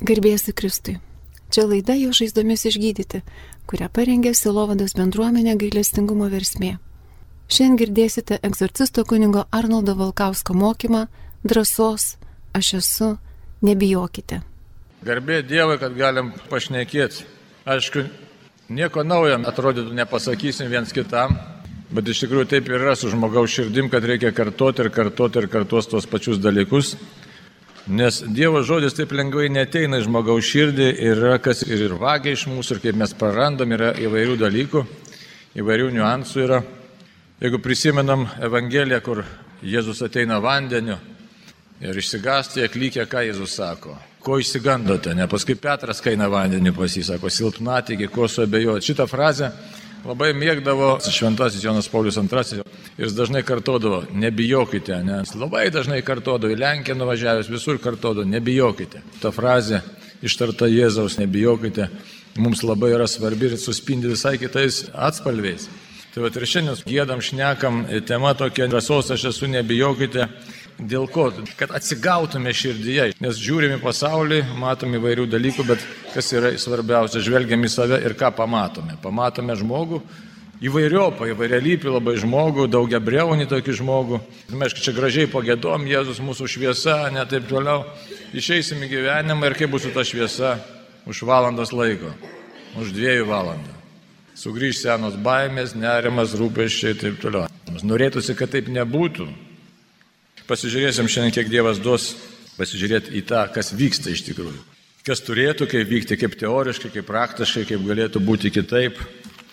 Garbėsiu 0.00 0.54
Kristui. 0.56 0.94
Čia 1.52 1.66
laida 1.68 1.92
jo 1.98 2.14
žaizdomis 2.16 2.62
išgydyti, 2.70 3.18
kurią 3.68 3.90
parengė 3.92 4.30
Silovados 4.32 4.94
bendruomenė 4.96 5.58
gailestingumo 5.60 6.30
versmė. 6.32 6.78
Šiandien 7.50 7.76
girdėsite 7.82 8.38
egzorcisto 8.46 9.04
kunigo 9.04 9.44
Arnoldo 9.52 9.92
Valkausko 9.98 10.56
mokymą 10.56 11.02
drąsos, 11.44 12.14
aš 12.56 12.72
esu, 12.78 13.10
nebijokite. 13.60 14.40
Garbė 15.04 15.42
Dievui, 15.44 15.76
kad 15.82 15.92
galim 15.98 16.32
pašnekėti. 16.48 17.26
Aišku, 17.68 18.06
nieko 18.72 19.04
naujo 19.04 19.36
atrodytų 19.52 19.92
nepasakysim 20.00 20.72
viens 20.72 20.96
kitam, 20.96 21.36
bet 21.92 22.08
iš 22.08 22.24
tikrųjų 22.24 22.48
taip 22.54 22.72
yra 22.72 22.96
su 22.96 23.12
žmogaus 23.12 23.52
širdim, 23.52 23.92
kad 23.92 24.06
reikia 24.08 24.32
kartoti 24.32 24.86
ir 24.86 24.94
kartoti 24.94 25.42
ir 25.42 25.52
kartuos 25.52 25.92
tos 25.92 26.08
pačius 26.08 26.40
dalykus. 26.40 26.94
Nes 27.88 28.20
Dievo 28.20 28.60
žodis 28.60 28.92
taip 28.92 29.14
lengvai 29.16 29.46
neteina 29.48 29.96
į 30.00 30.04
žmogaus 30.04 30.44
širdį 30.44 30.88
ir 31.00 31.16
yra 31.16 31.38
kas 31.40 31.62
ir, 31.64 31.86
ir 31.86 31.94
vagia 31.96 32.34
iš 32.36 32.44
mūsų, 32.50 32.76
ir 32.76 32.82
kaip 32.84 32.98
mes 33.00 33.14
prarandam, 33.16 33.72
yra 33.72 33.94
įvairių 33.96 34.36
dalykų, 34.42 34.82
įvairių 35.56 35.88
niuansų 35.96 36.42
yra. 36.44 36.60
Jeigu 37.40 37.62
prisimenam 37.64 38.26
Evangeliją, 38.44 39.00
kur 39.00 39.22
Jėzus 39.64 40.04
ateina 40.04 40.36
vandeniu 40.44 40.98
ir 41.80 41.96
išsigasti 41.96 42.66
atlikę, 42.66 43.06
ką 43.08 43.24
Jėzus 43.30 43.56
sako. 43.56 43.96
Ko 44.20 44.36
išsigandote, 44.36 45.14
ne 45.16 45.24
paskui 45.32 45.56
Petras 45.56 46.04
kaina 46.04 46.28
vandeniu 46.28 46.74
pasisako, 46.76 47.32
silpnatikė, 47.32 48.10
ko 48.12 48.28
suabejoti. 48.28 48.90
Šitą 48.92 49.08
frazę 49.08 49.54
labai 50.06 50.30
mėgdavo 50.36 50.94
šventasis 51.04 51.64
Jonas 51.64 51.88
Paulius 51.90 52.18
II 52.20 52.60
ir 52.60 53.04
jis 53.04 53.16
dažnai 53.16 53.42
kartodavo, 53.46 54.02
nebijokite, 54.12 54.96
nes 55.04 55.34
labai 55.34 55.68
dažnai 55.72 56.00
kartodavo, 56.06 56.52
į 56.52 56.60
Lenkiją 56.60 56.96
nuvažiavęs 56.98 57.50
visur 57.52 57.80
kartodavo, 57.82 58.26
nebijokite. 58.28 59.02
Ta 59.20 59.32
frazė 59.34 59.82
ištarta 60.22 60.68
Jėzaus, 60.70 61.18
nebijokite, 61.20 61.88
mums 62.40 62.64
labai 62.64 62.94
yra 62.96 63.08
svarbi 63.10 63.50
ir 63.50 63.60
suspindi 63.60 64.10
visai 64.12 64.36
kitais 64.40 64.86
atspalviais. 64.94 65.68
Tai 66.10 66.24
va 66.24 66.30
ir 66.34 66.46
šiandien 66.50 66.80
gėdam, 66.90 67.20
šnekam, 67.22 67.84
tema 68.02 68.32
tokia 68.34 68.66
drąsos, 68.70 69.12
aš 69.14 69.28
esu, 69.30 69.46
nebijokite. 69.46 70.26
Dėl 70.80 71.04
ko? 71.12 71.28
Kad 71.60 71.74
atsigautume 71.76 72.52
širdyje, 72.56 73.10
nes 73.20 73.38
žiūrime 73.40 73.76
pasaulį, 73.82 74.40
matome 74.56 74.96
įvairių 74.96 75.26
dalykų, 75.28 75.66
bet 75.68 75.84
kas 76.14 76.30
yra 76.32 76.54
svarbiausia, 76.56 77.20
žvelgiam 77.24 77.60
į 77.66 77.70
save 77.72 77.98
ir 78.00 78.14
ką 78.16 78.30
pamatome. 78.38 78.96
Pamatome 79.02 79.56
žmogų, 79.60 80.00
įvairiopą, 80.64 81.28
įvairialypį 81.34 81.92
labai 81.92 82.14
žmogų, 82.22 82.64
daugia 82.72 83.00
breunį 83.02 83.48
tokį 83.50 83.76
žmogų. 83.82 84.22
Mes 84.56 84.76
čia 84.78 84.94
gražiai 84.96 85.28
pagėdom, 85.28 85.84
Jėzus 85.90 86.22
mūsų 86.24 86.48
šviesa, 86.48 86.96
ne 87.12 87.26
taip 87.28 87.48
toliau. 87.50 87.84
Išeisim 88.32 88.80
į 88.86 88.90
gyvenimą 88.94 89.50
ir 89.50 89.58
kaip 89.60 89.74
bus 89.74 89.84
su 89.84 89.92
ta 89.92 90.06
šviesa 90.06 90.56
už 91.04 91.24
valandos 91.28 91.74
laiko, 91.76 92.14
už 92.80 92.94
dviejų 92.96 93.28
valandų. 93.28 93.76
Sugryž 94.40 94.80
senos 94.80 95.20
baimės, 95.20 95.76
nerimas, 95.76 96.32
rūpeščiai 96.38 96.94
ir 96.94 97.00
taip 97.04 97.20
toliau. 97.20 97.48
Norėtųsi, 97.84 98.32
kad 98.38 98.48
taip 98.54 98.72
nebūtų. 98.72 99.28
Pasižiūrėsim 100.50 101.06
šiandien, 101.06 101.30
kiek 101.30 101.46
Dievas 101.46 101.78
duos 101.78 102.08
pasižiūrėti 102.56 103.12
į 103.14 103.20
tą, 103.28 103.44
kas 103.54 103.70
vyksta 103.70 104.10
iš 104.10 104.24
tikrųjų. 104.26 104.58
Kas 105.06 105.22
turėtų 105.22 105.68
kaip 105.70 105.86
vykti, 105.86 106.16
kaip 106.18 106.34
teoriškai, 106.40 106.90
kaip 106.96 107.06
praktiškai, 107.06 107.62
kaip 107.68 107.84
galėtų 107.86 108.18
būti 108.26 108.50
kitaip. 108.50 108.98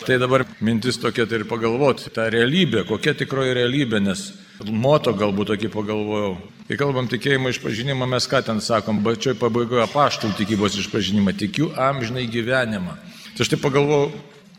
Tai 0.02 0.18
dabar 0.18 0.48
mintis 0.62 0.98
tokia 0.98 1.28
tai 1.30 1.44
ir 1.44 1.46
pagalvoti, 1.50 2.10
ta 2.14 2.26
realybė, 2.34 2.82
kokia 2.90 3.14
tikroji 3.18 3.54
realybė, 3.60 4.02
nes 4.02 4.26
moto 4.66 5.14
galbūt 5.14 5.54
tokį 5.54 5.72
pagalvojau. 5.74 6.34
Kai 6.68 6.80
kalbam 6.82 7.06
tikėjimo 7.10 7.54
išpažinimą, 7.54 8.10
mes 8.10 8.26
ką 8.30 8.42
ten 8.50 8.62
sakom, 8.62 9.04
bačioj 9.06 9.38
pabaigoje 9.38 9.86
paštų 9.94 10.34
tikybos 10.42 10.82
išpažinimą, 10.82 11.38
tikiu 11.38 11.70
amžinai 11.78 12.26
gyvenimą. 12.30 12.98
Tai 13.38 13.46
aš 13.46 13.54
tai 13.54 13.62
pagalvojau 13.62 14.10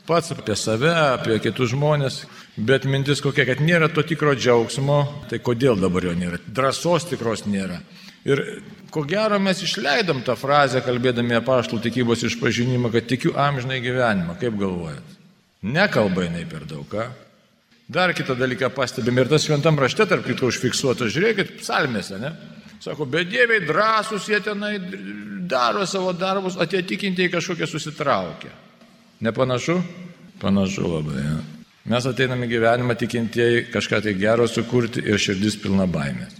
pats 0.06 0.32
apie 0.32 0.54
save, 0.56 0.94
apie 1.18 1.42
kitus 1.42 1.74
žmonės, 1.74 2.22
Bet 2.58 2.88
mintis 2.90 3.20
kokia, 3.22 3.44
kad 3.46 3.60
nėra 3.62 3.86
to 3.94 4.02
tikro 4.02 4.32
džiaugsmo, 4.34 4.98
tai 5.30 5.38
kodėl 5.38 5.78
dabar 5.78 6.08
jo 6.08 6.14
nėra? 6.18 6.40
Drąsos 6.42 7.06
tikros 7.06 7.44
nėra. 7.46 7.78
Ir 8.26 8.42
ko 8.90 9.04
gero 9.06 9.38
mes 9.38 9.60
išleidom 9.62 10.24
tą 10.26 10.34
frazę, 10.36 10.82
kalbėdami 10.82 11.36
apie 11.36 11.46
paštų 11.46 11.78
tikybos 11.86 12.24
išpažinimą, 12.26 12.90
kad 12.92 13.06
tikiu 13.06 13.36
amžinai 13.38 13.78
gyvenimą. 13.84 14.34
Kaip 14.40 14.58
galvojat? 14.58 15.14
Nekalba 15.62 16.26
jinai 16.26 16.44
per 16.50 16.66
daug, 16.66 16.82
ką? 16.90 17.06
Dar 17.88 18.12
kitą 18.12 18.34
dalyką 18.36 18.72
pastebim 18.74 19.16
ir 19.22 19.30
tas 19.30 19.46
šventam 19.46 19.78
rašte, 19.80 20.04
tarp 20.10 20.26
kitų 20.26 20.50
užfiksuota, 20.50 21.06
žiūrėkit, 21.08 21.54
psalmėse, 21.62 22.18
ne? 22.20 22.34
Sako, 22.82 23.06
bedieviai 23.10 23.62
drąsūs, 23.66 24.26
jie 24.30 24.42
tenai 24.44 24.74
daro 25.48 25.86
savo 25.88 26.12
darbus, 26.12 26.58
o 26.58 26.66
tie 26.68 26.82
tikintieji 26.86 27.32
kažkokie 27.32 27.70
susitraukia. 27.70 28.50
Nepanašu? 29.24 29.78
Panašu 30.42 30.84
labai. 30.86 31.22
Ja. 31.22 31.38
Mes 31.88 32.04
ateiname 32.04 32.44
gyvenimą 32.50 32.92
tikintieji 33.00 33.70
kažką 33.72 34.02
tai 34.04 34.12
gero 34.20 34.44
sukurti 34.48 35.00
ir 35.08 35.16
širdis 35.16 35.54
pilna 35.56 35.86
baimės. 35.88 36.34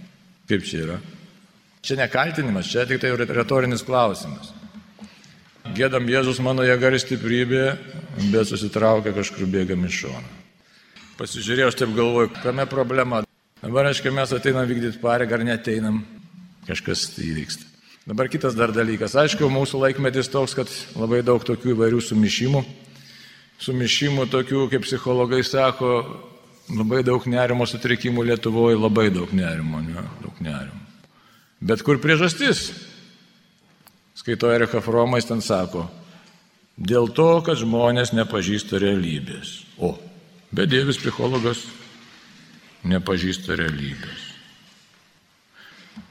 Kaip 0.49 0.65
čia 0.65 0.83
yra? 0.83 0.97
Čia 1.81 1.95
nekaltinimas, 2.03 2.69
čia 2.69 2.83
tik 2.85 2.99
tai 3.01 3.09
retorinis 3.17 3.81
klausimas. 3.85 4.51
Gėdam 5.73 6.05
Jėzus 6.09 6.41
mano 6.45 6.61
jėga 6.65 6.91
ir 6.93 6.99
stiprybė, 7.01 7.63
bet 8.29 8.49
susitraukia 8.49 9.13
kažkur 9.15 9.49
bėgam 9.49 9.87
iš 9.89 10.03
šono. 10.03 10.29
Pasižiūrėjau, 11.17 11.71
aš 11.71 11.77
taip 11.81 11.95
galvoju, 11.97 12.29
kame 12.43 12.65
problema. 12.69 13.23
Dabar, 13.63 13.89
aiškiai, 13.89 14.13
mes 14.15 14.33
ateinam 14.33 14.69
vykdyti 14.69 15.01
pareigą 15.01 15.39
ar 15.39 15.45
neteinam, 15.47 16.03
kažkas 16.69 17.07
tai 17.15 17.25
įvyksta. 17.31 17.65
Dabar 18.09 18.29
kitas 18.31 18.55
dar 18.57 18.73
dalykas. 18.73 19.17
Aišku, 19.17 19.49
mūsų 19.51 19.81
laikmetis 19.81 20.29
toks, 20.31 20.55
kad 20.57 20.69
labai 20.97 21.23
daug 21.25 21.43
tokių 21.45 21.73
įvairių 21.73 22.05
sumišimų 22.05 22.63
sumišimų 23.63 24.27
tokių, 24.31 24.67
kaip 24.71 24.85
psichologai 24.87 25.41
sako, 25.43 25.93
labai 26.71 27.01
daug 27.05 27.25
nerimo 27.29 27.67
sutrikimų 27.67 28.25
Lietuvoje, 28.31 28.77
labai 28.79 29.09
daug 29.13 29.31
nerimo, 29.35 29.81
ne, 29.83 30.05
daug 30.23 30.39
nerimo. 30.43 30.79
Bet 31.59 31.83
kur 31.83 31.99
priežastis? 31.99 32.69
Skaito 34.15 34.51
Erika 34.51 34.81
Fromais 34.83 35.27
ten 35.27 35.43
sako, 35.43 35.87
dėl 36.79 37.11
to, 37.15 37.31
kad 37.43 37.59
žmonės 37.59 38.13
nepažįsta 38.15 38.79
realybės. 38.79 39.61
O, 39.79 39.93
bedievis 40.55 40.99
psichologas 40.99 41.65
nepažįsta 42.87 43.59
realybės. 43.59 44.27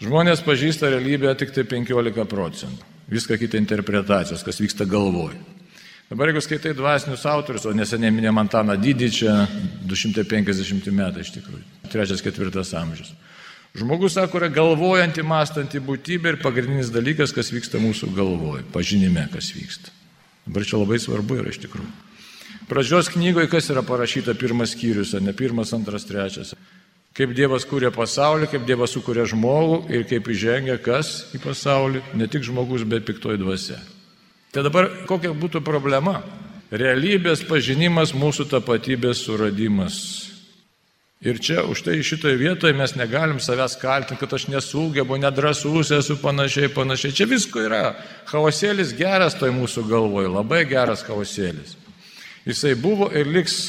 Žmonės 0.05 0.45
pažįsta 0.45 0.93
realybę 0.93 1.33
tik 1.41 1.53
tai 1.57 1.65
15 1.67 2.29
procentų. 2.29 2.85
Viską 3.09 3.39
kita 3.41 3.57
interpretacijos, 3.57 4.45
kas 4.45 4.61
vyksta 4.61 4.85
galvoje. 4.85 5.41
Dabar 6.09 6.31
jeigu 6.31 6.41
skaitai 6.41 6.73
dvasinius 6.73 7.27
autorius, 7.29 7.67
o 7.69 7.75
neseniai 7.77 8.09
minėjom 8.17 8.39
Antaną 8.41 8.79
Dydį, 8.81 9.09
čia 9.13 9.33
250 9.85 10.89
metai 10.97 11.21
iš 11.21 11.35
tikrųjų, 11.35 11.65
trečias, 11.93 12.23
ketvirtas 12.25 12.73
amžius. 12.81 13.11
Žmogus, 13.77 14.15
sako, 14.17 14.41
yra 14.41 14.49
galvojanti, 14.49 15.21
mąstanti 15.21 15.83
būtybė 15.85 16.33
ir 16.33 16.39
pagrindinis 16.41 16.89
dalykas, 16.95 17.35
kas 17.37 17.53
vyksta 17.53 17.77
mūsų 17.83 18.09
galvoje, 18.17 18.65
pažinime, 18.73 19.27
kas 19.35 19.51
vyksta. 19.53 19.93
Dabar 20.47 20.65
čia 20.65 20.81
labai 20.81 20.97
svarbu 21.03 21.43
yra 21.43 21.53
iš 21.53 21.61
tikrųjų. 21.67 21.93
Pradžios 22.73 23.13
knygoje, 23.13 23.53
kas 23.53 23.69
yra 23.69 23.85
parašyta 23.85 24.33
pirmas 24.41 24.73
skyrius, 24.73 25.13
ne 25.21 25.37
pirmas, 25.37 25.75
antras, 25.77 26.09
trečias. 26.09 26.55
Kaip 27.17 27.37
Dievas 27.37 27.69
kūrė 27.69 27.93
pasaulį, 27.93 28.49
kaip 28.49 28.65
Dievas 28.65 28.97
sukūrė 28.97 29.29
žmogų 29.29 29.83
ir 29.93 30.09
kaip 30.09 30.33
įžengia 30.33 30.81
kas 30.81 31.29
į 31.37 31.45
pasaulį, 31.45 32.01
ne 32.17 32.29
tik 32.33 32.49
žmogus, 32.49 32.89
bet 32.89 33.05
piktoji 33.09 33.41
dvasia. 33.45 33.77
Tai 34.59 34.65
dabar 34.67 34.89
kokia 35.07 35.31
būtų 35.39 35.61
problema? 35.63 36.17
Realybės 36.75 37.45
pažinimas, 37.47 38.11
mūsų 38.11 38.49
tapatybės 38.51 39.21
suradimas. 39.23 39.99
Ir 41.23 41.39
čia 41.39 41.63
už 41.63 41.85
tai 41.87 41.95
šitoje 42.03 42.35
vietoje 42.41 42.75
mes 42.75 42.97
negalim 42.99 43.39
savęs 43.39 43.79
kaltinti, 43.79 44.19
kad 44.19 44.35
aš 44.35 44.49
nesugebu, 44.51 45.15
nedrasus 45.23 45.95
esu 45.95 46.19
panašiai, 46.19 46.73
panašiai. 46.75 47.15
Čia 47.15 47.29
visko 47.31 47.63
yra. 47.63 47.95
Chaosėlis 48.27 48.91
geras 48.99 49.39
toj 49.39 49.55
mūsų 49.55 49.87
galvoje, 49.87 50.35
labai 50.35 50.65
geras 50.67 51.07
chaosėlis. 51.07 51.79
Jisai 52.43 52.75
buvo 52.75 53.13
ir 53.15 53.31
liks 53.31 53.61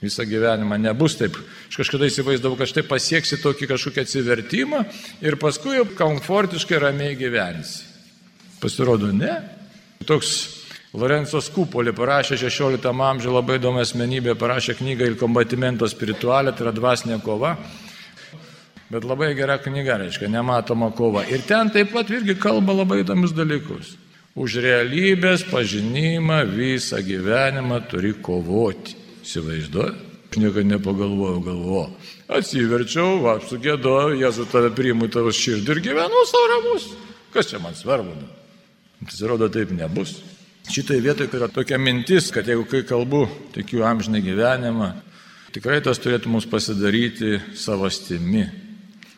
visą 0.00 0.24
gyvenimą. 0.24 0.80
Nebus 0.80 1.20
taip. 1.20 1.36
Aš 1.68 1.84
kažkada 1.84 2.08
įsivaizdavau, 2.08 2.56
kad 2.56 2.72
štai 2.72 2.88
pasieksi 2.88 3.44
tokį 3.44 3.74
kažkokį 3.76 4.08
atsivertimą 4.08 4.86
ir 5.20 5.36
paskui 5.36 5.76
jau 5.76 5.90
komfortiškai 5.92 6.86
ramiai 6.88 7.20
gyvensi. 7.20 7.82
Pasirodo, 8.64 9.12
ne. 9.12 9.60
Toks 10.08 10.32
Lorenzo 10.92 11.40
Skupolį 11.40 11.94
parašė 11.96 12.36
16 12.36 12.90
amžiuje 12.92 13.32
labai 13.32 13.56
įdomi 13.56 13.80
asmenybė, 13.80 14.34
parašė 14.36 14.76
knygą 14.76 15.08
Il 15.08 15.16
combatimento 15.20 15.88
spiritualė, 15.88 16.52
tai 16.52 16.66
yra 16.66 16.74
dvasinė 16.76 17.16
kova. 17.24 17.54
Bet 18.92 19.06
labai 19.08 19.30
gera 19.32 19.56
knyga, 19.56 19.96
reiškia, 20.02 20.28
nematoma 20.28 20.90
kova. 20.92 21.24
Ir 21.32 21.46
ten 21.48 21.70
taip 21.72 21.94
pat 21.94 22.12
irgi 22.12 22.36
kalba 22.36 22.74
labai 22.82 23.00
įdomius 23.06 23.32
dalykus. 23.32 23.94
Už 24.36 24.58
realybės 24.64 25.46
pažinimą 25.48 26.42
visą 26.52 27.00
gyvenimą 27.04 27.80
turi 27.88 28.12
kovoti. 28.20 28.98
Įsivaizduoju? 29.24 29.96
Aš 30.32 30.38
niekada 30.40 30.64
nepagalvojau, 30.74 31.40
galvoju. 31.44 31.88
Atsiverčiau, 32.32 33.18
va, 33.24 33.38
sugėdojau, 33.44 34.14
Jėzu 34.20 34.48
tave 34.52 34.72
priimu 34.76 35.08
tavo 35.12 35.32
širdį 35.32 35.76
ir 35.76 35.82
gyvenu 35.88 36.22
savo 36.28 36.52
ramus. 36.52 36.86
Kas 37.32 37.48
čia 37.48 37.60
man 37.60 37.76
svarbu? 37.76 38.41
Pasirodo, 39.02 39.48
taip 39.52 39.72
nebus. 39.74 40.20
Šitai 40.70 41.00
vietoje 41.02 41.30
yra 41.34 41.48
tokia 41.50 41.78
mintis, 41.78 42.30
kad 42.34 42.46
jeigu 42.46 42.64
kai 42.70 42.84
kalbu, 42.86 43.24
tikiu 43.56 43.82
amžinai 43.86 44.22
gyvenimą, 44.22 44.92
tikrai 45.54 45.80
tas 45.82 45.98
turėtų 45.98 46.30
mums 46.30 46.46
pasidaryti 46.46 47.40
savastimi. 47.58 48.46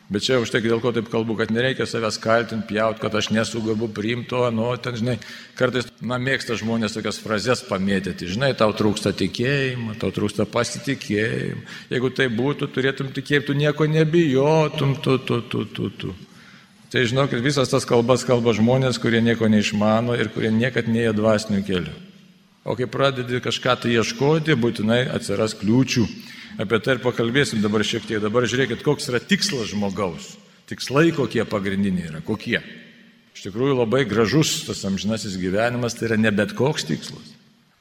Bet 0.05 0.21
čia 0.21 0.37
už 0.37 0.51
tai, 0.53 0.61
dėl 0.61 0.77
ko 0.83 0.91
taip 0.93 1.07
kalbu, 1.09 1.33
kad 1.39 1.49
nereikia 1.49 1.87
savęs 1.89 2.19
kaltinti, 2.21 2.67
pjaut, 2.69 2.99
kad 3.01 3.13
aš 3.17 3.31
nesugebu 3.33 3.89
priimti 3.89 4.29
to, 4.29 4.43
nu, 4.53 4.67
ten, 4.77 4.93
žinai, 4.99 5.15
kartais, 5.57 5.87
na, 5.97 6.19
mėgsta 6.21 6.57
žmonės 6.61 6.93
tokias 6.93 7.17
frazes 7.23 7.63
pamėtyti, 7.65 8.29
žinai, 8.35 8.51
tau 8.57 8.69
trūksta 8.77 9.15
tikėjimo, 9.17 9.97
tau 10.01 10.13
trūksta 10.13 10.45
pasitikėjimo. 10.45 11.65
Jeigu 11.89 12.13
tai 12.13 12.29
būtų, 12.29 12.69
turėtum 12.75 13.09
tikėti, 13.17 13.47
tu 13.49 13.57
nieko 13.57 13.89
nebijotum, 13.89 14.93
tu, 15.01 15.17
tu, 15.25 15.41
tu, 15.49 15.65
tu, 15.73 15.89
tu. 15.97 16.13
Tai 16.93 17.01
žinokit, 17.05 17.41
visas 17.41 17.71
tas 17.71 17.85
kalbas 17.87 18.23
kalba 18.27 18.53
žmonės, 18.55 18.99
kurie 19.01 19.21
nieko 19.23 19.49
neišmano 19.49 20.15
ir 20.19 20.29
kurie 20.33 20.51
niekad 20.53 20.87
neėjo 20.91 21.15
dvasiniu 21.17 21.63
keliu. 21.65 21.93
O 22.65 22.73
kai 22.77 22.87
pradedi 22.89 23.41
kažką 23.43 23.75
tai 23.81 23.93
ieškoti, 23.97 24.55
būtinai 24.57 25.03
atsiras 25.13 25.53
kliūčių. 25.57 26.05
Apie 26.61 26.79
tai 26.81 26.95
ir 26.95 27.03
pakalbėsim 27.03 27.61
dabar 27.61 27.83
šiek 27.85 28.07
tiek. 28.07 28.21
Dabar 28.23 28.47
žiūrėkit, 28.47 28.81
koks 28.85 29.09
yra 29.11 29.19
tikslas 29.21 29.69
žmogaus. 29.73 30.31
Tikslai 30.69 31.11
kokie 31.13 31.43
pagrindiniai 31.45 32.09
yra, 32.09 32.21
kokie. 32.25 32.57
Iš 33.35 33.43
tikrųjų 33.49 33.75
labai 33.81 34.05
gražus 34.09 34.63
tas 34.65 34.81
amžinasis 34.87 35.35
gyvenimas, 35.37 35.97
tai 35.97 36.09
yra 36.09 36.17
ne 36.17 36.31
bet 36.33 36.55
koks 36.57 36.87
tikslas. 36.87 37.33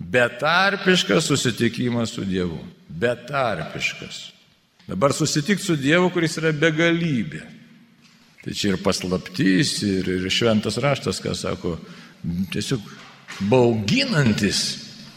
Betarpiškas 0.03 1.31
susitikimas 1.31 2.13
su 2.17 2.25
Dievu. 2.29 2.59
Betarpiškas. 2.89 4.33
Dabar 4.89 5.15
susitikti 5.17 5.65
su 5.65 5.79
Dievu, 5.81 6.11
kuris 6.13 6.37
yra 6.43 6.53
begalybė. 6.53 7.45
Tai 8.45 8.53
čia 8.53 8.75
ir 8.75 8.81
paslaptys, 8.85 9.79
ir, 9.89 10.09
ir 10.19 10.29
šventas 10.29 10.77
raštas, 10.83 11.23
ką 11.25 11.33
sako, 11.39 11.79
tiesiog 12.53 12.85
bauginantis 13.49 14.61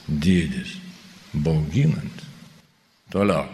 dydis. 0.08 0.78
Bauginantis. 1.36 2.24
Toliau. 3.12 3.46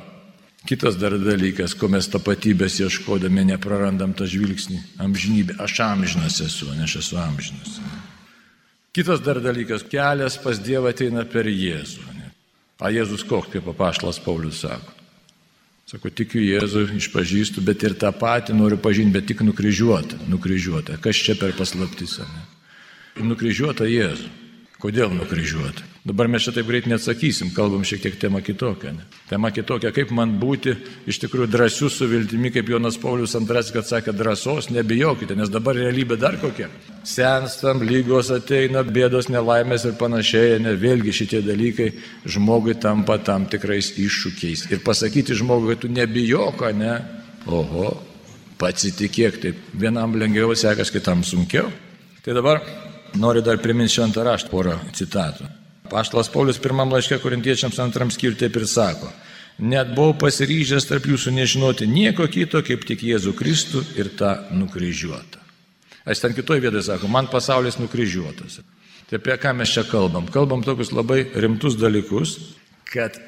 Kitas 0.64 0.96
dar 0.96 1.18
dalykas, 1.20 1.74
ko 1.76 1.90
mes 1.92 2.08
tapatybės 2.08 2.78
ieškodami 2.86 3.50
neprarandam 3.50 4.14
tą 4.16 4.30
žvilgsnį. 4.30 4.80
Amžinybė. 5.04 5.58
Aš 5.60 5.82
amžinas 5.84 6.40
esu, 6.46 6.70
ne 6.72 6.86
aš 6.86 7.02
esu 7.02 7.20
amžinas. 7.20 7.82
Kitas 8.96 9.20
dar 9.26 9.42
dalykas, 9.44 9.84
kelias 9.90 10.38
pas 10.40 10.62
Dievą 10.62 10.94
ateina 10.94 11.26
per 11.28 11.50
Jėzų. 11.50 12.06
Ne? 12.16 12.30
A 12.80 12.94
Jėzus 12.94 13.26
koks, 13.28 13.52
kaip 13.52 13.66
papaštalas 13.68 14.22
Paulius 14.24 14.62
sako. 14.64 15.03
Sako, 15.94 16.10
tikiu 16.10 16.42
Jėzų, 16.42 16.88
išpažįstu, 16.98 17.62
bet 17.62 17.84
ir 17.86 17.94
tą 18.02 18.10
patį 18.18 18.56
noriu 18.58 18.80
pažinti, 18.82 19.14
bet 19.14 19.28
tik 19.30 19.44
nukryžiuotą. 19.46 20.24
Nukryžiuotą. 20.26 20.98
Kas 20.98 21.20
čia 21.22 21.36
per 21.38 21.54
paslaptis? 21.54 22.18
Nukryžiuotą 23.22 23.86
Jėzų. 23.86 24.32
Kodėl 24.82 25.14
nukryžiuoti? 25.14 25.93
Dabar 26.04 26.28
mes 26.28 26.44
čia 26.44 26.52
taip 26.52 26.68
greit 26.68 26.88
neatsakysim, 26.92 27.54
kalbam 27.56 27.86
šiek 27.88 28.02
tiek 28.04 28.16
tema 28.20 28.42
kitokia. 28.44 28.92
Ne? 28.92 29.06
Tema 29.30 29.54
kitokia, 29.56 29.94
kaip 29.96 30.10
man 30.12 30.34
būti 30.36 30.74
iš 31.08 31.22
tikrųjų 31.24 31.48
drąsiu 31.54 31.88
su 31.88 32.10
viltimi, 32.12 32.52
kaip 32.52 32.68
Jonas 32.74 32.98
Paulius 33.00 33.38
II, 33.40 33.64
kad 33.72 33.88
sakė, 33.88 34.12
drąsos 34.12 34.68
nebijokite, 34.76 35.38
nes 35.40 35.52
dabar 35.54 35.80
realybė 35.80 36.20
dar 36.20 36.36
kokia. 36.42 36.68
Senstam, 37.08 37.86
lygos 37.88 38.34
ateina, 38.36 38.84
bėdos, 38.84 39.32
nelaimės 39.32 39.88
ir 39.88 39.96
panašiai, 40.00 40.60
ne 40.68 40.76
vėlgi 40.76 41.16
šitie 41.16 41.44
dalykai 41.48 41.94
žmogui 42.36 42.76
tampa 42.84 43.18
tam 43.24 43.48
tikrais 43.48 43.94
iššūkiais. 43.96 44.68
Ir 44.76 44.84
pasakyti 44.84 45.40
žmogui, 45.40 45.72
kad 45.72 45.86
tu 45.86 45.96
nebijok, 45.96 46.68
ne? 46.76 47.00
Oho, 47.48 47.96
pats 48.60 48.92
įtikėk, 48.92 49.40
taip 49.40 49.68
vienam 49.72 50.20
lengviau 50.20 50.52
sekas, 50.52 50.92
kitam 50.92 51.24
sunkiau. 51.24 51.72
Tai 52.24 52.36
dabar 52.36 52.60
Noriu 53.14 53.44
dar 53.46 53.60
priminti 53.62 53.94
šventą 53.94 54.24
raštą 54.26 54.50
porą 54.50 54.80
citatų. 54.98 55.46
Paštalas 55.94 56.32
Paulius 56.34 56.58
pirmam 56.58 56.90
laiške 56.90 57.20
korintiečiams 57.22 57.78
antram 57.84 58.10
skirti 58.10 58.48
taip 58.48 58.56
ir 58.58 58.66
sako. 58.70 59.12
Net 59.62 59.92
buvau 59.94 60.16
pasiryžęs 60.18 60.88
tarp 60.90 61.06
jūsų 61.06 61.36
nežinoti 61.36 61.86
nieko 61.86 62.26
kito, 62.26 62.64
kaip 62.66 62.88
tik 62.90 63.04
Jėzų 63.06 63.36
Kristų 63.38 63.84
ir 64.02 64.10
tą 64.18 64.32
nukryžiuotą. 64.58 65.44
Aš 66.10 66.24
ten 66.24 66.34
kitoje 66.34 66.64
vietoje 66.64 66.88
sako, 66.88 67.12
man 67.14 67.30
pasaulis 67.30 67.78
nukryžiuotas. 67.78 68.64
Tai 69.06 69.20
apie 69.22 69.38
ką 69.38 69.54
mes 69.54 69.70
čia 69.70 69.84
kalbam? 69.86 70.26
Kalbam 70.34 70.64
tokius 70.66 70.90
labai 70.96 71.28
rimtus 71.38 71.78
dalykus, 71.78 72.40
kad 72.90 73.20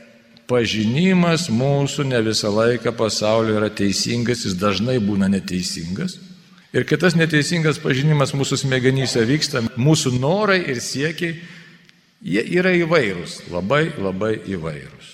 pažinimas 0.49 1.45
mūsų 1.53 2.07
ne 2.09 2.21
visą 2.25 2.49
laiką 2.49 2.95
pasaulio 2.97 3.59
yra 3.59 3.69
teisingas, 3.69 4.47
jis 4.47 4.57
dažnai 4.57 4.97
būna 4.97 5.29
neteisingas. 5.29 6.17
Ir 6.75 6.83
kitas 6.89 7.13
neteisingas 7.15 7.77
pažinimas 7.79 8.33
mūsų 8.35 8.57
smegenyse 8.65 9.21
vyksta, 9.29 9.61
mūsų 9.77 10.17
norai 10.17 10.63
ir 10.65 10.81
siekiai, 10.83 11.37
jie 12.25 12.43
yra 12.57 12.73
įvairūs, 12.75 13.45
labai 13.53 13.89
labai 14.01 14.37
įvairūs. 14.49 15.11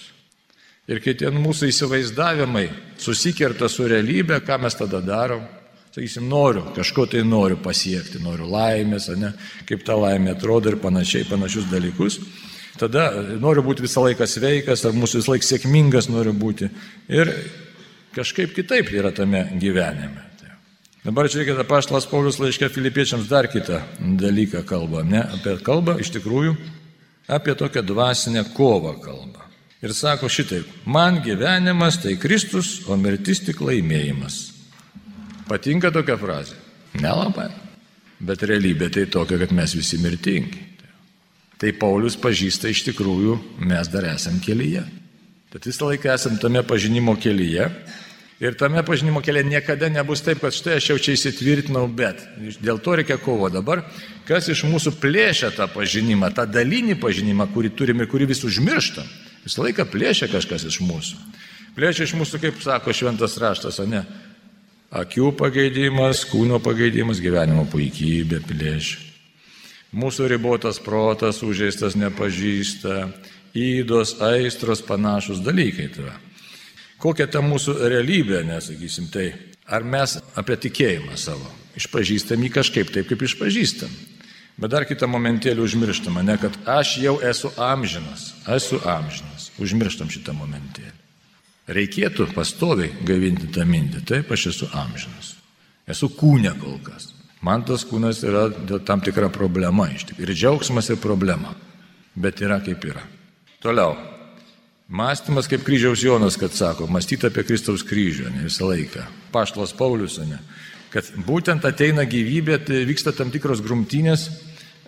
Ir 0.92 1.00
kai 1.04 1.14
tie 1.16 1.30
mūsų 1.32 1.70
įsivaizdavimai 1.72 2.66
susikerta 3.00 3.70
su 3.72 3.86
realybė, 3.88 4.42
ką 4.44 4.58
mes 4.64 4.76
tada 4.76 5.02
darom? 5.04 5.44
Sakysim, 5.92 6.30
noriu, 6.32 6.64
kažko 6.76 7.06
tai 7.12 7.22
noriu 7.28 7.58
pasiekti, 7.60 8.22
noriu 8.24 8.48
laimės, 8.48 9.10
ne, 9.20 9.34
kaip 9.68 9.84
ta 9.88 9.98
laimė 10.00 10.34
atrodo 10.38 10.72
ir 10.72 10.80
panašiai, 10.80 11.28
panašius 11.28 11.68
dalykus. 11.72 12.18
Tada 12.80 13.10
noriu 13.40 13.64
būti 13.66 13.84
visą 13.84 14.06
laiką 14.06 14.26
sveikas, 14.28 14.86
ar 14.88 14.96
mūsų 14.96 15.20
visą 15.20 15.36
laiką 15.36 15.50
sėkmingas 15.50 16.08
noriu 16.08 16.32
būti. 16.32 16.72
Ir 17.12 17.34
kažkaip 18.16 18.56
kitaip 18.56 18.92
yra 18.96 19.12
tame 19.16 19.50
gyvenime. 19.60 20.32
Dabar 21.02 21.26
žiūrėkite, 21.26 21.64
paštalas 21.66 22.06
Paulius 22.06 22.38
laiškė 22.38 22.68
filipiečiams 22.70 23.26
dar 23.26 23.48
kitą 23.50 23.80
dalyką 24.22 24.62
kalba, 24.70 25.02
ne 25.02 25.24
apie 25.24 25.56
kalbą, 25.66 25.96
iš 25.98 26.12
tikrųjų, 26.14 26.54
apie 27.28 27.56
tokią 27.56 27.84
dvasinę 27.86 28.46
kovą 28.56 28.96
kalbą. 29.02 29.42
Ir 29.82 29.94
sako 29.98 30.30
šitaip, 30.30 30.68
man 30.86 31.22
gyvenimas 31.26 31.98
tai 32.02 32.14
Kristus, 32.22 32.84
o 32.86 32.98
mirtis 32.98 33.42
tik 33.42 33.64
laimėjimas. 33.66 34.52
Patinka 35.50 35.90
tokia 35.92 36.20
frazė? 36.22 36.58
Nelabai. 37.02 37.50
Bet 38.22 38.44
realybė 38.46 38.92
tai 38.94 39.08
tokia, 39.10 39.40
kad 39.42 39.54
mes 39.58 39.74
visi 39.74 39.98
mirtingi. 39.98 40.62
Tai 41.58 41.72
Paulius 41.78 42.18
pažįsta 42.18 42.70
iš 42.70 42.84
tikrųjų, 42.92 43.38
mes 43.66 43.90
dar 43.90 44.06
esam 44.12 44.38
kelyje. 44.42 44.84
Tad 45.52 45.66
visą 45.66 45.90
laiką 45.90 46.14
esam 46.14 46.38
tame 46.42 46.62
pažinimo 46.66 47.18
kelyje 47.22 47.68
Ir 48.42 48.56
tame 48.58 48.82
pažinimo 48.82 49.22
kelyje 49.22 49.44
niekada 49.46 49.86
nebus 49.94 50.24
taip, 50.26 50.40
kad 50.42 50.56
štai 50.56 50.80
aš 50.80 50.88
jau 50.90 50.96
čia 50.98 51.14
įsitvirtinau, 51.14 51.84
bet 51.94 52.24
dėl 52.58 52.80
to 52.82 52.96
reikia 52.98 53.20
kovo 53.22 53.52
dabar. 53.54 53.84
Kas 54.26 54.50
iš 54.50 54.64
mūsų 54.66 54.96
plėšia 54.98 55.52
tą 55.54 55.68
pažinimą, 55.70 56.32
tą 56.34 56.48
dalinį 56.50 56.96
pažinimą, 57.04 57.46
kurį 57.54 57.70
turime 57.78 58.08
ir 58.08 58.10
kurį 58.10 58.32
vis 58.32 58.42
užmirštam. 58.48 59.06
Visą 59.46 59.62
laiką 59.68 59.86
plėšia 59.94 60.32
kažkas 60.32 60.66
iš 60.72 60.80
mūsų. 60.82 61.22
Plėšia 61.78 62.08
iš 62.08 62.16
mūsų, 62.18 62.42
kaip 62.42 62.58
sako 62.66 62.96
šventas 62.98 63.38
raštas, 63.42 63.78
o 63.78 63.86
ne? 63.86 64.02
Akių 64.90 65.30
pageidimas, 65.38 66.26
kūno 66.28 66.58
pageidimas, 66.66 67.22
gyvenimo 67.22 67.68
puikybė 67.70 68.42
plėšia. 68.50 69.06
Mūsų 70.02 70.32
ribotas 70.34 70.82
protas, 70.82 71.44
užėstas 71.46 71.94
nepažįsta, 72.00 73.06
įdos, 73.54 74.18
aistros, 74.24 74.82
panašus 74.88 75.46
dalykai. 75.46 75.90
Tai 75.94 76.10
kokia 77.02 77.28
ta 77.32 77.42
mūsų 77.46 77.80
realybė, 77.92 78.44
nesakysim 78.48 79.10
tai. 79.14 79.32
Ar 79.72 79.86
mes 79.88 80.18
apie 80.38 80.58
tikėjimą 80.68 81.18
savo 81.20 81.48
išpažįstam 81.80 82.42
jį 82.44 82.50
kažkaip 82.54 82.92
taip, 82.94 83.08
kaip 83.10 83.22
išpažįstam. 83.28 83.92
Bet 84.62 84.74
dar 84.74 84.86
kitą 84.86 85.08
momentėlį 85.10 85.64
užmirštam, 85.64 86.20
ne, 86.26 86.36
kad 86.38 86.58
aš 86.70 86.98
jau 87.02 87.16
esu 87.26 87.50
amžinas, 87.58 88.32
esu 88.52 88.82
amžinas. 88.86 89.50
Užmirštam 89.62 90.12
šitą 90.12 90.36
momentėlį. 90.38 90.98
Reikėtų 91.72 92.28
pastoviai 92.36 92.92
gaivinti 93.08 93.50
tą 93.54 93.66
mintį, 93.66 94.04
taip 94.06 94.32
aš 94.34 94.50
esu 94.52 94.70
amžinas. 94.76 95.36
Esu 95.90 96.12
kūne 96.14 96.52
kol 96.60 96.78
kas. 96.84 97.14
Man 97.42 97.64
tas 97.66 97.86
kūnas 97.88 98.22
yra 98.28 98.50
tam 98.86 99.02
tikra 99.02 99.32
problema 99.34 99.88
iš 99.90 100.12
tikrųjų. 100.12 100.28
Ir 100.28 100.38
džiaugsmas 100.38 100.92
ir 100.92 101.02
problema. 101.02 101.56
Bet 102.14 102.44
yra 102.44 102.60
kaip 102.62 102.84
yra. 102.86 103.02
Toliau. 103.64 103.96
Mąstymas 104.92 105.48
kaip 105.48 105.64
kryžiaus 105.64 106.02
Jonas, 106.04 106.36
kad 106.38 106.52
sako, 106.52 106.84
mąstyti 106.92 107.24
apie 107.30 107.46
Kristaus 107.48 107.80
kryžių, 107.88 108.26
ne 108.28 108.42
visą 108.44 108.68
laiką. 108.68 109.06
Paštlas 109.32 109.72
Paulius, 109.72 110.18
ne. 110.28 110.42
Kad 110.92 111.08
būtent 111.24 111.64
ateina 111.64 112.04
gyvybė, 112.04 112.58
tai 112.68 112.82
vyksta 112.90 113.14
tam 113.16 113.32
tikros 113.32 113.62
grumtynės, 113.64 114.26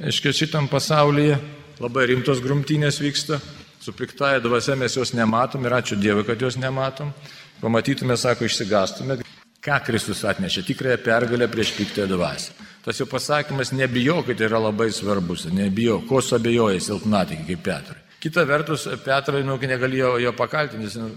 aiškiai 0.03 0.35
šitam 0.35 0.67
pasaulyje, 0.67 1.39
labai 1.79 2.09
rimtos 2.11 2.43
grumtynės 2.43 2.99
vyksta, 2.99 3.39
su 3.79 3.95
piktaja 3.95 4.43
dvasia 4.43 4.75
mes 4.75 4.99
jos 4.99 5.15
nematom 5.15 5.63
ir 5.63 5.77
ačiū 5.79 5.95
Dievui, 5.95 6.27
kad 6.27 6.43
jos 6.43 6.59
nematom. 6.59 7.15
Pamatytume, 7.63 8.19
sako, 8.19 8.51
išsigastume, 8.51 9.21
ką 9.63 9.81
Kristus 9.87 10.27
atnešė, 10.27 10.67
tikrąją 10.67 10.99
pergalę 10.99 11.47
prieš 11.47 11.77
piktąją 11.79 12.11
dvasę. 12.11 12.51
Tas 12.83 12.99
jo 12.99 13.07
pasakymas, 13.07 13.71
nebijokite, 13.71 14.51
yra 14.51 14.59
labai 14.67 14.91
svarbus, 14.91 15.47
nebijok, 15.47 16.09
ko 16.11 16.19
suabejoja 16.19 16.83
silpnatikį 16.91 17.53
kaip 17.53 17.69
Petrui. 17.71 18.02
Kita 18.23 18.45
vertus, 18.47 18.85
Petrai 19.03 19.41
nu, 19.43 19.57
negalėjo 19.59 20.15
jo 20.23 20.31
pakaltinti, 20.37 20.87
jis 20.87 20.95
nu, 21.01 21.09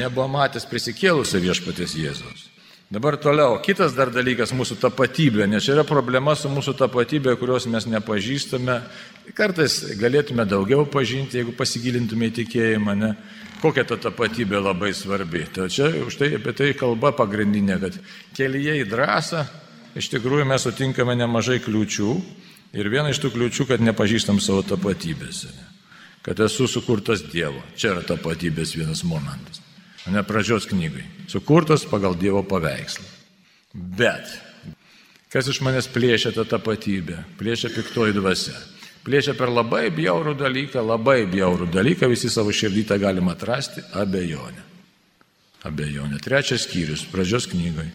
nebuvo 0.00 0.26
matęs 0.32 0.66
prisikėlusio 0.66 1.38
viešpatės 1.44 1.94
Jėzaus. 1.94 2.48
Dabar 2.90 3.16
toliau, 3.16 3.56
kitas 3.62 3.94
dar 3.94 4.10
dalykas- 4.12 4.52
mūsų 4.58 4.76
tapatybė, 4.82 5.46
nes 5.48 5.64
čia 5.64 5.72
yra 5.72 5.84
problema 5.84 6.34
su 6.36 6.48
mūsų 6.48 6.74
tapatybė, 6.78 7.36
kurios 7.38 7.66
mes 7.66 7.86
nepažįstame. 7.86 8.82
Kartais 9.34 9.96
galėtume 9.96 10.44
daugiau 10.46 10.84
pažinti, 10.84 11.38
jeigu 11.38 11.56
pasigilintume 11.56 12.30
į 12.30 12.34
tikėjimą, 12.44 12.96
ne? 12.98 13.16
Kokia 13.62 13.84
ta 13.84 13.96
tapatybė 13.96 14.60
labai 14.60 14.92
svarbi. 14.92 15.46
Tai 15.52 15.68
čia 15.68 15.88
už 16.04 16.16
tai 16.18 16.34
apie 16.34 16.52
tai 16.52 16.72
kalba 16.74 17.12
pagrindinė, 17.12 17.80
kad 17.80 17.98
kelyje 18.36 18.84
į 18.84 18.90
drąsą 18.90 19.46
iš 19.96 20.10
tikrųjų 20.10 20.44
mes 20.46 20.62
sutinkame 20.62 21.14
nemažai 21.14 21.60
kliūčių 21.60 22.22
ir 22.74 22.88
viena 22.90 23.08
iš 23.10 23.18
tų 23.18 23.30
kliūčių, 23.30 23.66
kad 23.66 23.80
nepažįstam 23.80 24.40
savo 24.40 24.62
tapatybės. 24.62 25.46
Ne? 25.46 25.73
Kad 26.24 26.40
esu 26.40 26.66
sukurtas 26.70 27.22
Dievo. 27.28 27.60
Čia 27.76 27.92
yra 27.92 28.06
tapatybės 28.08 28.72
vienas 28.78 29.04
momentas 29.04 29.60
ne 30.12 30.22
pradžios 30.22 30.66
knygai. 30.68 31.04
Sukurtas 31.28 31.84
pagal 31.88 32.16
Dievo 32.18 32.42
paveikslą. 32.44 33.06
Bet, 33.74 34.28
kas 35.32 35.48
iš 35.50 35.62
manęs 35.64 35.88
plėšia 35.90 36.34
tą 36.36 36.44
tapatybę? 36.48 37.22
Plėšia 37.40 37.72
piktoji 37.74 38.16
dvasia. 38.16 38.54
Plėšia 39.04 39.34
per 39.36 39.52
labai 39.52 39.88
bjaurų 39.92 40.36
dalyką, 40.40 40.80
labai 40.84 41.24
bjaurų 41.28 41.68
dalyką, 41.72 42.08
visi 42.08 42.30
savo 42.32 42.52
širdį 42.54 42.86
tą 42.88 42.98
galima 43.00 43.34
atrasti- 43.34 43.82
abejonę. 44.02 44.62
Abejonė. 45.64 46.20
Trečias 46.20 46.64
skyrius, 46.64 47.04
pradžios 47.04 47.48
knygai. 47.48 47.90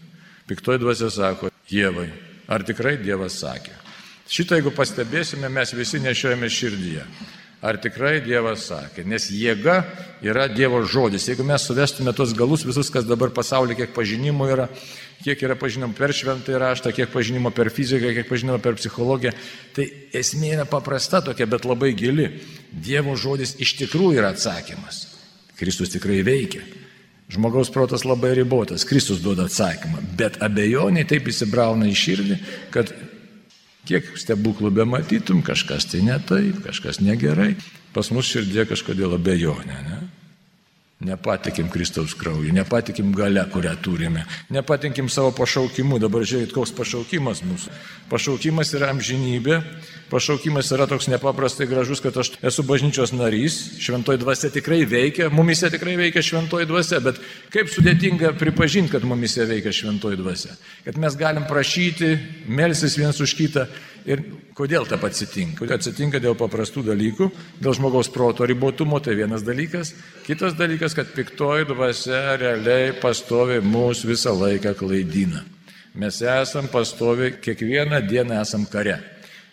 Piktoji 0.46 0.78
dvasia 0.78 1.10
sako, 1.10 1.50
Dievai, 1.70 2.10
ar 2.48 2.62
tikrai 2.62 2.96
Dievas 2.96 3.38
sakė? 3.38 3.70
Šitą, 4.28 4.58
jeigu 4.58 4.70
pastebėsime, 4.70 5.48
mes 5.50 5.72
visi 5.72 5.98
nešiojame 5.98 6.46
širdyje 6.50 7.04
ar 7.60 7.76
tikrai 7.80 8.18
Dievas 8.24 8.64
sakė. 8.70 9.04
Nes 9.08 9.28
jėga 9.32 9.82
yra 10.24 10.46
Dievo 10.52 10.80
žodis. 10.88 11.28
Jeigu 11.28 11.44
mes 11.46 11.64
suvestume 11.64 12.12
tos 12.16 12.32
galus 12.36 12.64
visus, 12.66 12.90
kas 12.92 13.06
dabar 13.08 13.32
pasaulyje, 13.36 13.82
kiek 13.82 13.94
pažinimų 13.96 14.48
yra, 14.54 14.68
kiek 15.24 15.44
yra 15.44 15.56
pažinimo 15.60 15.92
per 15.96 16.14
šventąjį 16.16 16.60
raštą, 16.64 16.94
kiek 16.96 17.12
pažinimo 17.12 17.52
per 17.54 17.72
fiziką, 17.74 18.14
kiek 18.16 18.28
pažinimo 18.28 18.58
per 18.64 18.78
psichologiją, 18.80 19.34
tai 19.76 19.90
esmė 20.16 20.54
yra 20.56 20.66
paprasta 20.68 21.22
tokia, 21.24 21.48
bet 21.50 21.68
labai 21.68 21.92
gili. 21.96 22.30
Dievo 22.72 23.16
žodis 23.18 23.56
iš 23.60 23.76
tikrųjų 23.82 24.22
yra 24.22 24.32
atsakymas. 24.34 25.04
Kristus 25.60 25.92
tikrai 25.92 26.22
veikia. 26.24 26.64
Žmogaus 27.30 27.68
protas 27.70 28.02
labai 28.02 28.32
ribotas, 28.34 28.82
Kristus 28.88 29.20
duoda 29.22 29.44
atsakymą, 29.46 30.00
bet 30.18 30.40
abejoniai 30.42 31.06
taip 31.06 31.28
įsibrauna 31.30 31.86
į 31.86 31.92
širdį, 31.94 32.38
kad 32.74 32.90
Kiek 33.88 34.12
stebuklų 34.20 34.70
be 34.76 34.84
matytum, 34.88 35.40
kažkas 35.42 35.88
tai 35.90 36.02
ne 36.06 36.18
taip, 36.28 36.60
kažkas 36.66 37.00
negerai. 37.02 37.54
Pas 37.94 38.10
mus 38.14 38.28
širdė 38.30 38.68
kažkodėl 38.70 39.16
abejonė, 39.16 39.78
ne? 39.86 40.00
Nepatikim 41.00 41.70
Kristaus 41.72 42.12
krauju, 42.14 42.52
nepatikim 42.52 43.14
gale, 43.16 43.40
kurią 43.52 43.70
turime, 43.80 44.26
nepatikim 44.52 45.06
savo 45.08 45.30
pašaukimu. 45.32 45.96
Dabar 45.96 46.26
žiūrėkit, 46.28 46.52
koks 46.52 46.74
pašaukimas 46.76 47.40
mūsų. 47.40 47.72
Pašaukimas 48.10 48.74
yra 48.76 48.90
amžinybė, 48.92 49.62
pašaukimas 50.12 50.68
yra 50.76 50.84
toks 50.90 51.08
nepaprastai 51.08 51.64
gražus, 51.70 52.02
kad 52.04 52.18
aš 52.20 52.34
esu 52.44 52.66
bažnyčios 52.68 53.14
narys, 53.16 53.56
šventoji 53.80 54.20
dvasia 54.20 54.52
tikrai 54.52 54.82
veikia, 54.84 55.30
mumise 55.32 55.70
tikrai 55.72 55.96
veikia 56.02 56.20
šventoji 56.26 56.68
dvasia, 56.68 57.00
bet 57.00 57.22
kaip 57.54 57.72
sudėtinga 57.72 58.34
pripažinti, 58.36 58.92
kad 58.92 59.08
mumise 59.08 59.48
veikia 59.48 59.72
šventoji 59.72 60.20
dvasia. 60.20 60.52
Kad 60.84 61.00
mes 61.00 61.16
galim 61.16 61.48
prašyti, 61.48 62.12
melsis 62.44 63.00
vienas 63.00 63.24
už 63.24 63.38
kitą, 63.40 63.70
Ir 64.08 64.22
kodėl 64.56 64.86
taip 64.88 65.04
atsitinka? 65.04 65.68
Atsitinka 65.74 66.20
dėl 66.22 66.36
paprastų 66.38 66.84
dalykų, 66.90 67.30
dėl 67.60 67.76
žmogaus 67.76 68.10
proto 68.12 68.46
ribotumo, 68.48 69.00
tai 69.04 69.16
vienas 69.18 69.44
dalykas. 69.46 69.94
Kitas 70.26 70.56
dalykas, 70.58 70.96
kad 70.96 71.12
piktoji 71.14 71.68
dvasia 71.68 72.36
realiai 72.40 72.92
pastovi 73.00 73.60
mūsų 73.64 74.12
visą 74.12 74.34
laiką 74.36 74.74
klaidina. 74.78 75.44
Mes 76.00 76.20
esam 76.22 76.68
pastovi, 76.70 77.34
kiekvieną 77.42 78.00
dieną 78.08 78.40
esam 78.40 78.66
kare. 78.70 79.00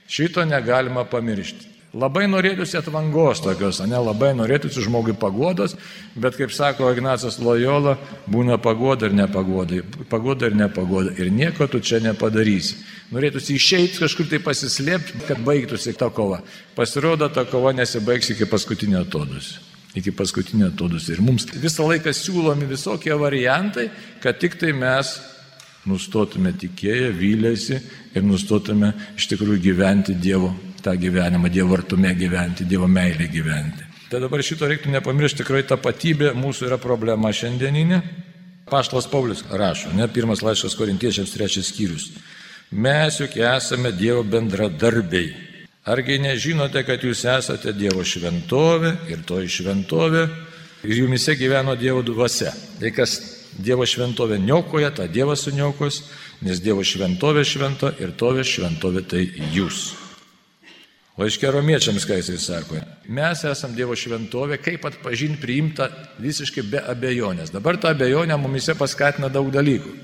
Šito 0.07 0.45
negalima 0.45 1.03
pamiršti. 1.09 1.76
Labai 1.95 2.25
norėtųsi 2.27 2.75
atvangos 2.75 3.39
tokios, 3.39 3.77
ne 3.87 3.95
labai 3.95 4.33
norėtųsi 4.35 4.83
žmogui 4.83 5.13
pagodos, 5.15 5.77
bet 6.19 6.35
kaip 6.35 6.51
sako 6.51 6.89
Ignacas 6.91 7.37
Lojola, 7.39 7.93
būna 8.27 8.57
pagoda 8.59 9.07
ir 9.07 9.15
nepagoda, 9.15 9.79
pagoda 10.11 10.49
ir 10.49 10.57
nepagoda 10.59 11.15
ir 11.15 11.31
nieko 11.31 11.69
tu 11.71 11.79
čia 11.79 12.01
nepadarysi. 12.03 12.75
Norėtųsi 13.15 13.55
išeiti 13.55 14.01
kažkur 14.03 14.27
tai 14.27 14.41
pasislėpti, 14.43 15.23
kad 15.29 15.39
baigtųsi 15.47 15.95
ta 15.95 16.11
kova. 16.11 16.41
Pasirodo, 16.75 17.31
ta 17.31 17.47
kova 17.47 17.71
nesibaigs 17.71 18.33
iki 18.35 18.49
paskutinio 18.51 19.05
atodus. 19.07 19.55
Iki 19.95 20.11
paskutinio 20.11 20.67
atodus. 20.73 21.07
Ir 21.07 21.23
mums 21.23 21.47
visą 21.55 21.87
laiką 21.87 22.11
siūlomi 22.11 22.67
visokie 22.67 23.15
variantai, 23.15 23.87
kad 24.19 24.43
tik 24.43 24.59
tai 24.59 24.75
mes 24.75 25.15
nustotume 25.87 26.51
tikėję, 26.51 27.13
vylėsi 27.15 27.79
ir 28.11 28.27
nustotume 28.27 28.91
iš 29.15 29.31
tikrųjų 29.31 29.63
gyventi 29.71 30.19
Dievo 30.19 30.51
tą 30.83 30.95
gyvenimą, 30.99 31.49
Dievo 31.49 31.77
artume 31.77 32.13
gyventi, 32.15 32.65
Dievo 32.65 32.87
meilė 32.87 33.29
gyventi. 33.31 33.85
Tai 34.07 34.21
dabar 34.23 34.39
šito 34.45 34.67
reiktų 34.69 34.93
nepamiršti, 34.93 35.41
tikrai 35.41 35.65
tapatybė 35.67 36.31
mūsų 36.37 36.69
yra 36.69 36.77
problema 36.79 37.33
šiandieninė. 37.35 38.01
Paštas 38.67 39.07
Paulius 39.11 39.43
rašo, 39.51 39.93
ne 39.95 40.07
pirmas 40.11 40.43
laiškas 40.43 40.75
korintiečiams 40.79 41.31
trečias 41.31 41.71
skyrius. 41.71 42.09
Mes 42.71 43.19
juk 43.19 43.35
esame 43.39 43.93
Dievo 43.95 44.23
bendradarbiai. 44.27 45.33
Argi 45.87 46.17
nežinote, 46.19 46.83
kad 46.83 47.03
jūs 47.03 47.23
esate 47.31 47.71
Dievo 47.75 48.03
šventovė 48.03 48.93
ir 49.11 49.23
toji 49.27 49.51
šventovė 49.59 50.23
ir 50.83 50.97
jumise 50.99 51.35
gyveno 51.39 51.77
Dievo 51.79 52.03
dvasia. 52.03 52.51
Tai 52.79 52.91
kas 52.95 53.19
Dievo 53.55 53.87
šventovė 53.87 54.39
niokoja, 54.43 54.91
tą 54.95 55.07
Dievas 55.07 55.47
suniokos, 55.47 56.01
nes 56.43 56.59
Dievo 56.63 56.83
šventovė 56.83 57.45
šventa 57.47 57.95
ir 58.03 58.11
tovė 58.19 58.43
šventovė 58.47 59.07
tai 59.07 59.23
jūs. 59.55 60.06
Laiškė 61.17 61.49
romiečiams, 61.49 62.03
ką 62.05 62.19
jisai 62.19 62.37
sako, 62.37 62.77
mes 63.09 63.39
esame 63.49 63.73
Dievo 63.73 63.95
šventovė, 63.97 64.59
kaip 64.61 64.83
atpažinti 64.85 65.41
priimta 65.41 65.87
visiškai 66.21 66.63
be 66.69 66.81
abejonės. 66.93 67.49
Dabar 67.49 67.79
ta 67.81 67.95
abejonė 67.95 68.37
mumise 68.37 68.75
paskatina 68.77 69.31
daug 69.33 69.49
dalykų. 69.49 69.95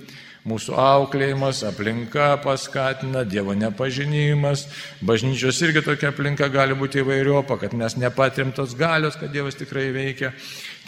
Mūsų 0.50 0.74
auklėjimas, 0.75 1.62
aplinka 1.70 2.32
paskatina, 2.43 3.22
Dievo 3.29 3.53
nepažinimas, 3.55 4.65
bažnyčios 5.05 5.62
irgi 5.63 5.86
tokia 5.86 6.10
aplinka 6.10 6.50
gali 6.51 6.74
būti 6.82 7.00
įvairiopa, 7.00 7.62
kad 7.62 7.77
mes 7.77 7.93
nepatrim 8.01 8.50
tos 8.51 8.74
galios, 8.75 9.13
kad 9.15 9.32
Dievas 9.32 9.55
tikrai 9.62 9.86
veikia. 9.93 10.34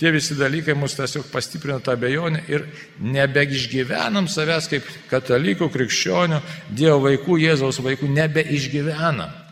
Tie 0.01 0.10
visi 0.12 0.36
dalykai 0.41 0.74
mus 0.74 0.98
tiesiog 0.98 1.29
pastiprina 1.29 1.77
tą 1.79 1.94
abejonę 1.94 2.44
ir 2.50 2.65
nebeišgyvenam 2.98 4.25
savęs 4.25 4.74
kaip 4.74 4.89
katalikų, 5.13 5.70
krikščionių, 5.70 6.44
Dievo 6.74 7.03
vaikų, 7.05 7.44
Jėzaus 7.46 7.84
vaikų, 7.86 8.10
nebeišgyvenam. 8.17 9.45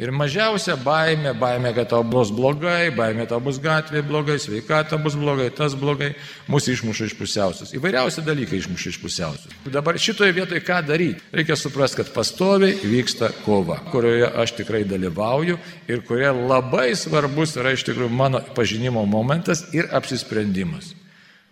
Ir 0.00 0.08
mažiausia 0.16 0.78
baime, 0.80 1.34
baime, 1.36 1.74
kad 1.76 1.90
tau 1.92 2.00
bus 2.08 2.30
blogai, 2.32 2.88
baime 2.96 3.26
tau 3.28 3.36
bus 3.44 3.58
gatvė 3.60 4.00
blogai, 4.08 4.38
sveikata 4.40 4.96
bus 4.96 5.12
blogai, 5.20 5.50
tas 5.52 5.74
blogai, 5.76 6.14
mūsų 6.48 6.72
išmuša 6.72 7.08
iš 7.10 7.14
pusiausios. 7.18 7.74
Įvairiausi 7.76 8.24
dalykai 8.24 8.62
išmuša 8.62 8.94
iš 8.94 8.98
pusiausios. 9.02 9.58
Dabar 9.68 9.98
šitoje 10.00 10.32
vietoje 10.38 10.62
ką 10.64 10.78
daryti? 10.88 11.20
Reikia 11.36 11.58
suprasti, 11.60 12.00
kad 12.00 12.14
pastoviai 12.14 12.78
vyksta 12.80 13.28
kova, 13.44 13.76
kurioje 13.92 14.32
aš 14.40 14.56
tikrai 14.62 14.86
dalyvauju 14.88 15.58
ir 15.92 16.00
kurioje 16.08 16.32
labai 16.48 16.88
svarbus 16.96 17.58
yra 17.60 17.76
iš 17.76 17.84
tikrųjų 17.90 18.08
mano 18.22 18.40
pažinimo 18.56 19.04
momentas 19.04 19.66
ir 19.76 19.92
apsisprendimas. 19.92 20.94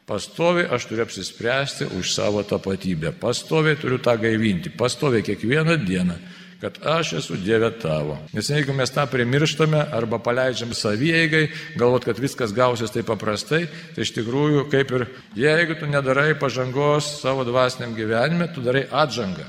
Pastoviai 0.08 0.70
aš 0.72 0.88
turiu 0.88 1.04
apsispręsti 1.04 1.92
už 2.00 2.16
savo 2.16 2.40
tapatybę, 2.48 3.12
pastoviai 3.20 3.76
turiu 3.76 4.00
tą 4.00 4.16
gaivinti, 4.16 4.72
pastoviai 4.72 5.20
kiekvieną 5.26 5.76
dieną 5.84 6.16
kad 6.60 6.78
aš 6.82 7.12
esu 7.20 7.36
Dieve 7.38 7.70
tavo. 7.78 8.18
Nes 8.32 8.50
jeigu 8.50 8.74
mes 8.74 8.90
tą 8.90 9.06
primirštame 9.10 9.78
arba 9.94 10.18
paleidžiam 10.18 10.74
savieigai, 10.74 11.48
galvot, 11.78 12.04
kad 12.04 12.18
viskas 12.18 12.52
gausis 12.54 12.90
taip 12.94 13.06
paprastai, 13.06 13.66
tai 13.94 14.06
iš 14.06 14.12
tikrųjų 14.16 14.66
kaip 14.72 14.90
ir 14.98 15.06
jeigu 15.38 15.78
tu 15.78 15.86
nedarai 15.86 16.32
pažangos 16.38 17.20
savo 17.22 17.46
dvasiniam 17.46 17.94
gyvenime, 17.94 18.50
tu 18.54 18.64
darai 18.64 18.88
atžangą. 18.90 19.46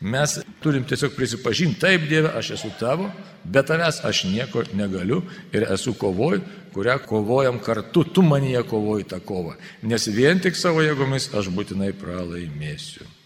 Mes 0.00 0.36
turim 0.62 0.84
tiesiog 0.86 1.16
prisipažinti, 1.16 1.80
taip 1.82 2.06
Dieve, 2.08 2.30
aš 2.38 2.52
esu 2.54 2.70
tavo, 2.78 3.10
bet 3.44 3.66
tavęs 3.66 3.98
aš 4.06 4.24
nieko 4.30 4.62
negaliu 4.78 5.24
ir 5.52 5.66
esu 5.74 5.96
kovoj, 5.98 6.38
kurią 6.72 7.00
kovojam 7.02 7.58
kartu, 7.58 8.04
tu 8.04 8.22
manyje 8.22 8.62
kovoji 8.70 9.08
tą 9.10 9.18
kovą. 9.20 9.58
Nes 9.82 10.06
vien 10.06 10.38
tik 10.40 10.56
savo 10.56 10.86
jėgomis 10.86 11.32
aš 11.34 11.50
būtinai 11.50 11.90
pralaimėsiu. 11.98 13.17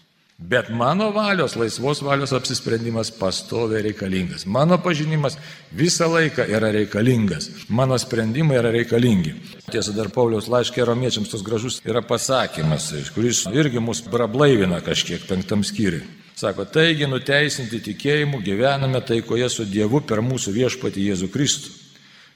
Bet 0.49 0.69
mano 0.69 1.11
valios, 1.11 1.55
laisvos 1.55 2.01
valios 2.01 2.33
apsisprendimas 2.33 3.11
pastoviai 3.11 3.81
reikalingas. 3.81 4.43
Mano 4.45 4.75
pažinimas 4.77 5.37
visą 5.71 6.09
laiką 6.11 6.43
yra 6.51 6.71
reikalingas. 6.75 7.47
Mano 7.69 7.95
sprendimai 7.97 8.57
yra 8.59 8.73
reikalingi. 8.75 9.31
Tiesa, 9.71 9.93
dar 9.95 10.09
Pauliaus 10.11 10.49
laiškė 10.51 10.83
romiečiams 10.89 11.31
tas 11.31 11.45
gražus 11.47 11.79
yra 11.87 12.03
pasakymas, 12.03 12.89
kuris 13.15 13.45
irgi 13.55 13.79
mus 13.79 14.03
prablaivina 14.03 14.81
kažkiek 14.83 15.23
penktam 15.29 15.63
skyriui. 15.63 16.03
Sako, 16.35 16.67
taigi 16.67 17.07
nuteisinti 17.07 17.79
tikėjimu 17.87 18.43
gyvename 18.43 18.99
taikoje 19.05 19.47
su 19.47 19.63
Dievu 19.69 20.03
per 20.03 20.19
mūsų 20.25 20.51
viešpatį 20.59 21.07
Jėzų 21.07 21.31
Kristų, 21.31 21.71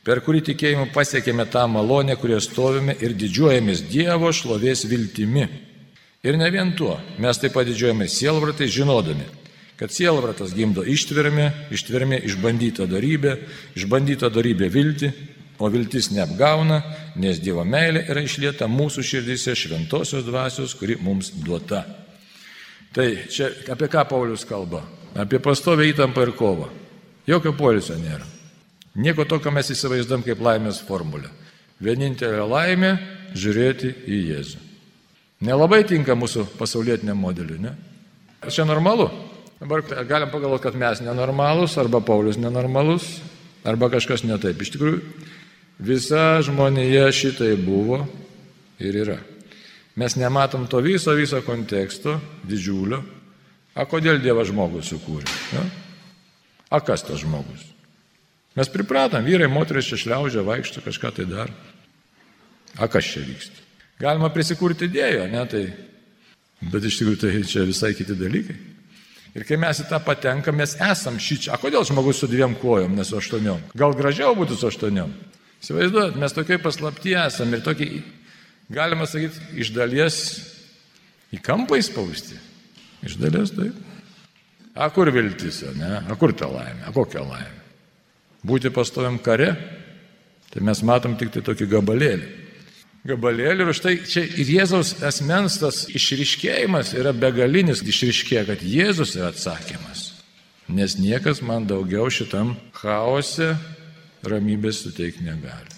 per 0.07 0.23
kurį 0.23 0.45
tikėjimu 0.53 0.93
pasiekėme 0.95 1.49
tą 1.51 1.67
malonę, 1.67 2.15
kurioje 2.15 2.45
stovime 2.47 2.95
ir 3.03 3.19
didžiuojamės 3.19 3.83
Dievo 3.91 4.31
šlovės 4.31 4.87
viltimi. 4.87 5.66
Ir 6.27 6.35
ne 6.35 6.49
vien 6.51 6.73
tuo, 6.75 6.97
mes 7.23 7.39
taip 7.39 7.53
pat 7.55 7.69
didžiuojame 7.69 8.09
sielvartai 8.11 8.67
žinodami, 8.67 9.23
kad 9.79 9.93
sielvartas 9.95 10.51
gimdo 10.57 10.83
ištvermę, 10.83 11.45
ištvermė 11.71 12.19
išbandyta 12.27 12.87
darybė, 12.89 13.37
išbandyta 13.79 14.27
darybė 14.33 14.67
vilti, 14.73 15.11
o 15.57 15.69
viltis 15.71 16.11
neapgauna, 16.11 16.81
nes 17.15 17.39
Dievo 17.41 17.63
meilė 17.65 18.03
yra 18.11 18.25
išlieta 18.25 18.67
mūsų 18.67 19.05
širdise 19.07 19.55
šventosios 19.55 20.25
dvasios, 20.27 20.75
kuri 20.77 20.99
mums 21.01 21.31
duota. 21.31 21.85
Tai 22.93 23.07
čia 23.31 23.49
apie 23.71 23.87
ką 23.87 24.03
Paulius 24.09 24.43
kalba? 24.49 24.83
Apie 25.17 25.39
pastovę 25.39 25.87
įtampą 25.87 26.27
ir 26.27 26.35
kovą. 26.37 26.69
Jokio 27.27 27.55
polisio 27.57 27.95
nėra. 27.97 28.27
Nieko 28.99 29.25
tokio 29.29 29.51
mes 29.53 29.71
įsivaizduom 29.73 30.27
kaip 30.27 30.43
laimės 30.43 30.83
formulę. 30.83 31.31
Vienintelė 31.79 32.45
laimė- 32.49 32.97
žiūrėti 33.41 33.93
į 34.05 34.23
Jėzų. 34.33 34.66
Nelabai 35.45 35.83
tinka 35.85 36.15
mūsų 36.17 36.47
pasaulietiniam 36.57 37.19
modeliui, 37.21 37.59
ne? 37.61 37.75
Čia 38.49 38.65
normalu. 38.65 39.09
Dabar 39.59 39.83
galim 40.05 40.29
pagalvoti, 40.33 40.63
kad 40.65 40.77
mes 40.77 41.01
nenormalus, 41.01 41.77
arba 41.81 42.01
Paulius 42.01 42.37
nenormalus, 42.41 43.17
arba 43.65 43.89
kažkas 43.93 44.25
netaip. 44.25 44.61
Iš 44.61 44.73
tikrųjų, 44.73 45.01
visa 45.81 46.39
žmonėje 46.45 47.05
šitai 47.13 47.51
buvo 47.61 48.03
ir 48.81 48.97
yra. 49.03 49.17
Mes 49.97 50.17
nematom 50.17 50.67
to 50.69 50.81
viso, 50.85 51.13
viso 51.17 51.41
konteksto, 51.45 52.19
didžiulio. 52.45 53.01
A 53.77 53.85
kodėl 53.89 54.21
Dievas 54.21 54.49
žmogus 54.49 54.89
sukūrė? 54.89 55.29
Ja? 55.53 55.63
A 56.73 56.81
kas 56.81 57.05
tas 57.05 57.21
žmogus? 57.21 57.65
Mes 58.57 58.69
pripratom, 58.73 59.25
vyrai, 59.25 59.49
moteris 59.49 59.89
čia 59.89 60.01
šliaužia, 60.01 60.45
vaikšto, 60.45 60.81
kažką 60.85 61.13
tai 61.13 61.27
dar. 61.29 61.53
A 62.77 62.89
kas 62.89 63.05
čia 63.05 63.21
vyksta? 63.25 63.66
Galima 64.01 64.29
prisikurti 64.29 64.85
idėjų, 64.85 65.25
ne 65.31 65.43
tai. 65.49 65.63
Bet 66.61 66.85
iš 66.85 66.99
tikrųjų 66.99 67.19
tai 67.21 67.31
čia 67.49 67.65
visai 67.65 67.93
kiti 67.97 68.17
dalykai. 68.17 68.57
Ir 69.37 69.45
kai 69.45 69.57
mes 69.61 69.81
į 69.81 69.87
tą 69.89 69.99
patenkam, 70.01 70.57
mes 70.57 70.75
esam 70.81 71.17
šį 71.21 71.37
čia. 71.43 71.53
A 71.53 71.61
kodėl 71.61 71.85
žmogus 71.85 72.21
su 72.21 72.29
dviem 72.29 72.55
kojom, 72.57 72.95
ne 72.97 73.05
su 73.05 73.17
aštuoniom? 73.17 73.67
Gal 73.77 73.93
gražiau 73.97 74.37
būtų 74.37 74.57
su 74.57 74.69
aštuoniom? 74.69 75.11
Įsivaizduojat, 75.61 76.17
mes 76.21 76.33
tokiai 76.33 76.61
paslapti 76.61 77.13
esam 77.17 77.53
ir 77.53 77.61
tokiai, 77.65 78.01
galima 78.73 79.05
sakyti, 79.09 79.41
iš 79.61 79.73
dalies 79.73 80.17
į 81.33 81.41
kampą 81.45 81.77
įspausti. 81.81 82.37
Iš 83.05 83.17
dalies 83.21 83.53
taip. 83.53 83.77
A 84.77 84.89
kur 84.93 85.09
viltis, 85.13 85.63
ne? 85.77 86.01
A 86.05 86.17
kur 86.17 86.33
ta 86.37 86.49
laimė? 86.49 86.85
A 86.85 86.93
kokia 86.93 87.25
laimė? 87.25 87.63
Būti 88.45 88.69
pastoviam 88.73 89.17
kare, 89.21 89.51
tai 90.53 90.65
mes 90.65 90.81
matom 90.85 91.17
tik 91.17 91.33
tai 91.33 91.45
tokį 91.45 91.69
gabalėlį 91.73 92.46
gabalėlį 93.05 93.65
ir 93.65 93.71
už 93.71 93.81
tai 93.83 93.93
čia 94.07 94.23
ir 94.25 94.49
Jėzaus 94.57 94.95
asmens 95.05 95.59
tas 95.61 95.85
išriškėjimas 95.91 96.93
yra 96.97 97.13
begalinis 97.13 97.83
išriškėja, 97.83 98.45
kad 98.49 98.63
Jėzus 98.63 99.15
yra 99.19 99.31
atsakymas. 99.33 100.13
Nes 100.67 100.97
niekas 100.99 101.41
man 101.45 101.67
daugiau 101.67 102.09
šitam 102.11 102.55
chaose 102.75 103.53
ramybės 104.27 104.81
suteikti 104.83 105.23
negali. 105.23 105.71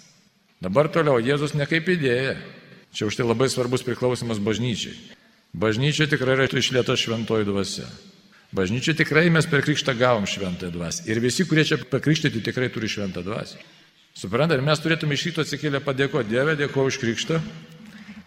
Dabar 0.60 0.90
toliau 0.92 1.20
Jėzus 1.22 1.54
ne 1.54 1.66
kaip 1.68 1.88
idėja. 1.88 2.36
Čia 2.90 3.06
už 3.06 3.20
tai 3.20 3.24
labai 3.24 3.46
svarbus 3.48 3.84
priklausimas 3.86 4.42
bažnyčiai. 4.42 4.96
Bažnyčia 5.54 6.08
tikrai 6.10 6.34
yra 6.36 6.46
išlieta 6.50 6.96
šventoji 6.98 7.46
dvasia. 7.46 7.86
Bažnyčia 8.50 8.96
tikrai 8.98 9.28
mes 9.30 9.46
per 9.46 9.62
krikštą 9.62 9.94
gavom 9.94 10.26
šventąją 10.26 10.74
dvasią. 10.74 11.04
Ir 11.06 11.20
visi, 11.22 11.46
kurie 11.46 11.62
čia 11.66 11.78
pakrikštyti, 11.78 12.42
tikrai 12.42 12.66
turi 12.74 12.90
šventą 12.90 13.22
dvasią. 13.22 13.62
Suprantate, 14.20 14.58
ir 14.58 14.66
mes 14.66 14.80
turėtume 14.82 15.16
iš 15.16 15.22
ryto 15.30 15.40
atsikėlę 15.46 15.80
padėkoti 15.80 16.28
Dievę, 16.28 16.52
dėkoju 16.60 16.90
už 16.92 16.96
krikštą, 17.00 17.38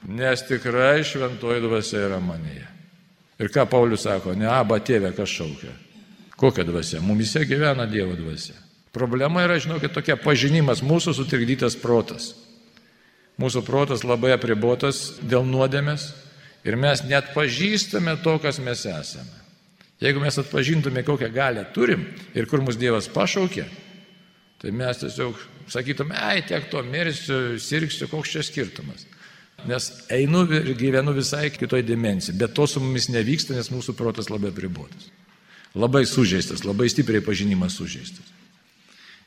nes 0.09 0.41
tikrai 0.47 1.03
šventoji 1.05 1.61
dvasia 1.61 2.07
yra 2.07 2.17
manyje. 2.23 2.65
Ir 3.37 3.51
ką 3.53 3.67
Paulius 3.69 4.07
sako, 4.07 4.33
ne 4.33 4.47
aba 4.49 4.79
tėvė, 4.81 5.11
kas 5.13 5.29
šaukia. 5.29 5.69
Kokia 6.39 6.65
dvasia? 6.65 7.01
Mumise 7.03 7.43
gyvena 7.45 7.85
Dievo 7.89 8.17
dvasia. 8.17 8.57
Problema 8.93 9.45
yra, 9.45 9.59
žinokit, 9.61 9.93
tokia 9.93 10.17
pažinimas, 10.17 10.81
mūsų 10.81 11.13
sutrikdytas 11.17 11.77
protas. 11.77 12.31
Mūsų 13.41 13.61
protas 13.65 14.01
labai 14.05 14.33
apribotas 14.33 15.19
dėl 15.21 15.45
nuodėmės 15.45 16.09
ir 16.65 16.77
mes 16.77 17.05
net 17.05 17.35
pažįstame 17.37 18.17
to, 18.25 18.39
kas 18.41 18.57
mes 18.61 18.85
esame. 18.89 19.41
Jeigu 20.01 20.21
mes 20.25 20.41
atpažintume, 20.41 21.05
kokią 21.05 21.29
galę 21.33 21.69
turim 21.73 22.09
ir 22.33 22.49
kur 22.49 22.65
mus 22.65 22.81
Dievas 22.81 23.05
pašaukė, 23.13 23.69
tai 24.63 24.71
mes 24.71 25.01
tiesiog 25.01 25.39
sakytume, 25.67 26.15
ai, 26.15 26.41
tiek 26.47 26.69
to 26.71 26.79
mirsiu, 26.87 27.59
sirgsiu, 27.59 28.07
koks 28.11 28.31
čia 28.31 28.43
skirtumas. 28.47 29.03
Nes 29.67 29.89
einu 30.11 30.43
ir 30.51 30.71
gyvenu 30.79 31.13
visai 31.15 31.49
kitoj 31.53 31.83
dimensijai, 31.87 32.37
bet 32.39 32.55
to 32.55 32.67
su 32.67 32.81
mumis 32.83 33.09
nevyksta, 33.11 33.55
nes 33.55 33.71
mūsų 33.71 33.95
protas 33.99 34.31
labai 34.31 34.51
pribuotas. 34.55 35.11
Labai 35.75 36.03
sužeistas, 36.07 36.65
labai 36.67 36.87
stipriai 36.91 37.23
pažinimas 37.25 37.75
sužeistas. 37.79 38.31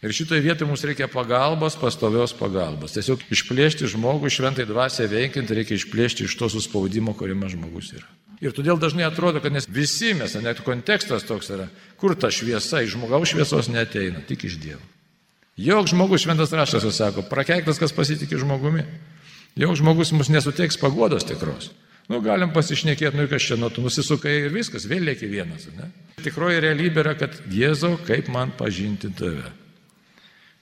Ir 0.04 0.12
šitoje 0.12 0.44
vietoje 0.44 0.68
mums 0.68 0.84
reikia 0.84 1.08
pagalbos, 1.08 1.76
pastovios 1.80 2.34
pagalbos. 2.36 2.92
Tiesiog 2.94 3.24
išplėšti 3.32 3.88
žmogų 3.92 4.28
šventai 4.32 4.66
dvasia 4.68 5.08
veikiant, 5.10 5.50
reikia 5.50 5.78
išplėšti 5.78 6.28
iš 6.28 6.36
to 6.36 6.50
suspaudimo, 6.52 7.16
kuriame 7.16 7.48
žmogus 7.52 7.94
yra. 7.96 8.08
Ir 8.44 8.52
todėl 8.52 8.76
dažnai 8.76 9.06
atrodo, 9.08 9.40
kad 9.40 9.54
nes 9.56 9.64
visi 9.72 10.12
mes, 10.14 10.36
net 10.44 10.60
kontekstas 10.64 11.24
toks 11.24 11.48
yra, 11.56 11.70
kur 11.96 12.12
ta 12.12 12.28
šviesa 12.28 12.84
iš 12.84 12.92
žmogaus 12.98 13.32
šviesos 13.32 13.72
neteina, 13.72 14.20
tik 14.28 14.44
iš 14.44 14.60
Dievo. 14.60 14.84
Jok 15.56 15.88
žmogus 15.88 16.26
šventas 16.26 16.52
raštas 16.52 16.84
sako, 16.92 17.24
prakeiktas, 17.30 17.80
kas 17.80 17.94
pasitikė 17.96 18.36
žmogumi. 18.42 18.84
Jok 19.56 19.78
žmogus 19.80 20.12
mums 20.12 20.28
nesuteiks 20.28 20.76
pagodos 20.76 21.24
tikros. 21.24 21.70
Nu, 22.12 22.20
galim 22.22 22.52
pasišnekėti, 22.54 23.16
nu, 23.18 23.24
kas 23.30 23.48
čia, 23.48 23.56
nu, 23.58 23.70
tu 23.72 23.82
nusisukai 23.82 24.36
ir 24.44 24.52
viskas, 24.54 24.84
vėl 24.86 25.08
lieki 25.08 25.26
vienas. 25.30 25.64
Ne? 25.74 25.88
Tikroji 26.22 26.60
realybė 26.62 27.02
yra, 27.02 27.14
kad 27.18 27.34
Jėzau, 27.50 27.96
kaip 28.06 28.28
man 28.30 28.52
pažinti 28.58 29.10
tave. 29.16 29.48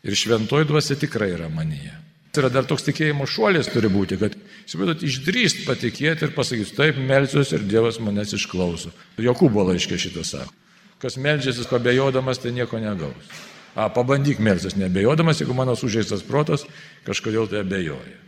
Ir 0.05 0.17
šventoji 0.17 0.71
dvasia 0.71 0.97
tikrai 1.01 1.35
yra 1.35 1.51
manyje. 1.53 1.93
Tai 2.33 2.45
yra 2.45 2.51
dar 2.55 2.69
toks 2.69 2.87
tikėjimo 2.87 3.27
šuolis 3.31 3.69
turi 3.71 3.91
būti, 3.93 4.17
kad, 4.21 4.33
įsivaizduot, 4.65 5.05
išdrįst 5.07 5.65
patikėti 5.69 6.27
ir 6.27 6.33
pasakyti, 6.35 6.75
taip, 6.79 6.97
melsiuosi 6.99 7.59
ir 7.59 7.67
Dievas 7.69 8.01
manęs 8.03 8.35
išklauso. 8.39 8.95
Jokūbo 9.21 9.67
laiškė 9.69 10.01
šitą 10.01 10.25
sako. 10.27 10.55
Kas 11.03 11.19
melžiasi, 11.21 11.67
pabejodamas, 11.69 12.41
tai 12.41 12.55
nieko 12.57 12.81
negaus. 12.81 13.43
A, 13.75 13.89
pabandyk 13.91 14.39
melstis 14.39 14.77
nebejodamas, 14.79 15.41
jeigu 15.43 15.55
mano 15.55 15.75
sužeistas 15.77 16.23
protas 16.23 16.63
kažkodėl 17.07 17.49
tai 17.51 17.65
abejoja. 17.65 18.21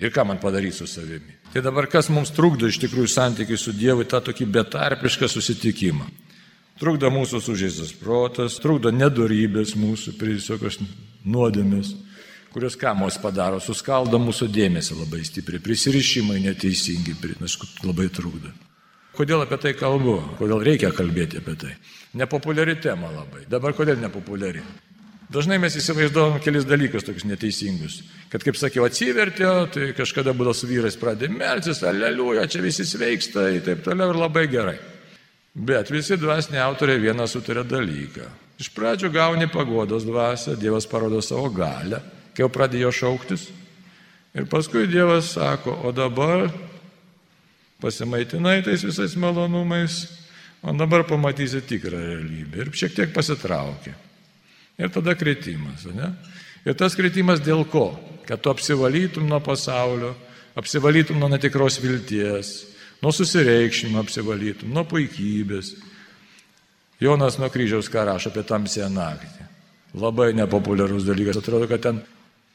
Ir 0.00 0.10
ką 0.10 0.24
man 0.26 0.40
padaryti 0.40 0.80
su 0.80 0.88
savimi. 0.88 1.36
Tai 1.52 1.62
dabar 1.62 1.86
kas 1.90 2.08
mums 2.10 2.32
trukdo 2.34 2.66
iš 2.66 2.80
tikrųjų 2.82 3.10
santykiai 3.10 3.58
su 3.60 3.74
Dievu, 3.76 4.06
tą 4.08 4.22
tokį 4.24 4.46
betarpišką 4.50 5.28
susitikimą. 5.28 6.08
Trukdo 6.80 7.10
mūsų 7.12 7.42
sužeistas 7.44 7.92
protas, 7.92 8.56
trukdo 8.62 8.90
nedorybės 8.94 9.74
mūsų, 9.76 10.14
visokios 10.16 10.78
nuodėmės, 11.28 11.92
kurios 12.54 12.78
ką 12.80 12.94
mums 12.96 13.20
padaro, 13.20 13.60
suskaldo 13.60 14.18
mūsų 14.18 14.48
dėmesį 14.48 14.96
labai 15.02 15.20
stipriai, 15.28 15.60
prisirišimai 15.62 16.40
neteisingi, 16.48 17.18
aišku, 17.36 17.68
labai 17.84 18.08
trukdo. 18.08 18.54
Kodėl 19.16 19.42
apie 19.44 19.58
tai 19.60 19.74
kalbu? 19.78 20.18
Kodėl 20.38 20.62
reikia 20.64 20.92
kalbėti 20.94 21.40
apie 21.40 21.56
tai? 21.58 21.74
Nepopuliari 22.20 22.76
tema 22.82 23.10
labai. 23.12 23.44
Dabar 23.50 23.74
kodėl 23.76 23.98
nepopuliari? 24.02 24.62
Dažnai 25.30 25.60
mes 25.62 25.76
įsivaizduojam 25.78 26.40
kelis 26.42 26.64
dalykus 26.66 27.04
tokius 27.06 27.26
neteisingus. 27.28 28.00
Kad, 28.32 28.42
kaip 28.42 28.56
sakiau, 28.58 28.82
atsivertė, 28.88 29.46
tai 29.70 29.90
kažkada 29.94 30.34
būdavo 30.34 30.56
su 30.58 30.66
vyrais 30.66 30.98
pradė 30.98 31.28
melsis, 31.30 31.84
aleliuja, 31.86 32.48
čia 32.50 32.62
visi 32.64 32.86
sveiksta 32.86 33.46
ir 33.54 33.62
taip 33.66 33.84
toliau 33.86 34.10
ir 34.10 34.18
labai 34.18 34.48
gerai. 34.50 34.74
Bet 35.54 35.92
visi 35.94 36.18
dvasiniai 36.18 36.64
autoriai 36.64 37.02
vieną 37.02 37.28
sutarė 37.30 37.62
dalyką. 37.66 38.26
Iš 38.58 38.72
pradžių 38.74 39.12
gauni 39.14 39.46
pagodos 39.50 40.02
dvasę, 40.06 40.56
Dievas 40.58 40.86
parodo 40.90 41.22
savo 41.22 41.46
galę, 41.54 42.02
kai 42.34 42.42
jau 42.42 42.50
pradėjo 42.50 42.90
šauktis. 42.94 43.46
Ir 44.34 44.50
paskui 44.50 44.90
Dievas 44.90 45.30
sako, 45.36 45.78
o 45.86 45.94
dabar 45.94 46.48
pasimaitinai 47.80 48.60
tais 48.64 48.84
visais 48.84 49.16
malonumais, 49.16 50.06
o 50.62 50.72
dabar 50.76 51.04
pamatysi 51.08 51.62
tikrą 51.64 51.98
realybę. 51.98 52.64
Ir 52.64 52.72
šiek 52.76 52.94
tiek 52.96 53.12
pasitraukė. 53.16 53.94
Ir 54.80 54.92
tada 54.92 55.14
kritimas, 55.16 55.86
ne? 55.88 56.12
Ir 56.64 56.76
tas 56.76 56.96
kritimas 56.96 57.40
dėl 57.40 57.64
ko? 57.68 57.94
Kad 58.28 58.42
tu 58.44 58.52
apsivalytum 58.52 59.26
nuo 59.28 59.40
pasaulio, 59.44 60.12
apsivalytum 60.60 61.18
nuo 61.18 61.30
netikros 61.32 61.80
vilties, 61.80 62.52
nuo 63.00 63.12
susireikšmimo 63.12 64.00
apsivalytum, 64.02 64.72
nuo 64.72 64.84
puikybės. 64.88 65.74
Jonas 67.00 67.38
nuo 67.40 67.48
kryžiaus 67.52 67.88
ką 67.88 68.04
rašo 68.10 68.32
apie 68.32 68.44
tamsę 68.44 68.88
naktį. 68.92 69.48
Labai 70.00 70.30
nepopuliarus 70.36 71.08
dalykas, 71.08 71.40
atrodo, 71.40 71.66
kad 71.66 71.82
ten 71.82 72.04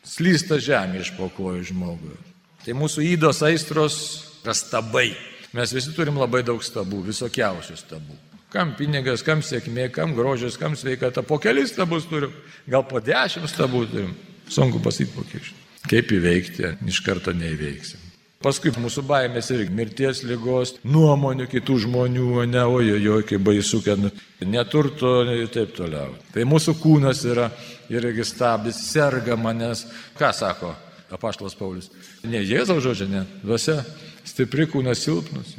slysta 0.06 0.62
žemė 0.62 1.02
iš 1.02 1.12
pokojų 1.18 1.66
žmogui. 1.74 2.16
Tai 2.65 2.73
mūsų 2.73 3.04
įdos 3.13 3.43
aistros 3.45 3.95
yra 4.41 4.56
stabai. 4.58 5.12
Mes 5.54 5.71
visi 5.73 5.91
turim 5.93 6.17
labai 6.17 6.41
daug 6.45 6.63
stabų, 6.65 7.04
visokiausių 7.12 7.75
stabų. 7.78 8.15
Kam 8.49 8.71
pinigas, 8.78 9.21
kam 9.25 9.43
sėkmė, 9.45 9.91
kam 9.93 10.15
grožis, 10.17 10.58
kam 10.58 10.73
sveikata. 10.80 11.21
Po 11.21 11.38
kelis 11.41 11.75
stabus 11.75 12.08
turim, 12.10 12.34
gal 12.65 12.86
po 12.89 13.01
dešimt 13.04 13.51
stabų 13.51 13.84
turim. 13.91 14.15
Sunku 14.49 14.82
pasakyti 14.82 15.13
po 15.13 15.25
kiek. 15.30 15.51
Kaip 15.86 16.10
įveikti, 16.15 16.71
iš 16.89 17.01
karto 17.06 17.34
neįveiksim. 17.38 18.01
Paskui 18.41 18.73
mūsų 18.73 19.04
baimės 19.10 19.49
ir 19.54 19.63
mirties 19.73 20.23
lygos, 20.25 20.75
nuomonių 20.86 21.47
kitų 21.49 21.78
žmonių, 21.86 22.30
ne, 22.49 22.63
ojojo, 22.65 23.19
kaip 23.30 23.45
baisu, 23.45 23.82
kad 23.86 24.01
neturto 24.45 25.19
ir 25.34 25.49
taip 25.54 25.73
toliau. 25.78 26.17
Tai 26.34 26.45
mūsų 26.49 26.75
kūnas 26.82 27.21
yra 27.30 27.47
irgi 27.93 28.25
stabdis, 28.25 28.82
serga 28.89 29.38
manęs. 29.38 29.86
Ką 30.17 30.34
sako 30.34 30.73
apaštalas 31.13 31.58
Paulius? 31.58 31.91
Ne 32.24 32.41
Jėzaus 32.41 32.84
žodžia, 32.86 33.08
ne, 33.12 33.24
dvasia, 33.44 33.82
stipri 34.28 34.68
kūnas 34.72 35.04
silpnus. 35.06 35.56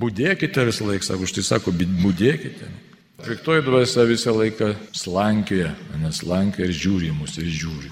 Būdėkite 0.00 0.64
visą 0.68 0.86
laiką, 0.86 1.06
sako, 1.08 1.26
štai 1.26 1.46
sako, 1.46 1.74
būdėkite. 1.74 2.68
Piktoji 3.20 3.64
dvasia 3.66 4.06
visą 4.08 4.32
laiką 4.36 4.72
slankioja, 4.96 5.74
nes 6.00 6.22
slankioja 6.22 6.70
ir 6.70 6.76
žiūri 6.76 7.10
mus, 7.12 7.36
ir 7.40 7.50
žiūri. 7.50 7.90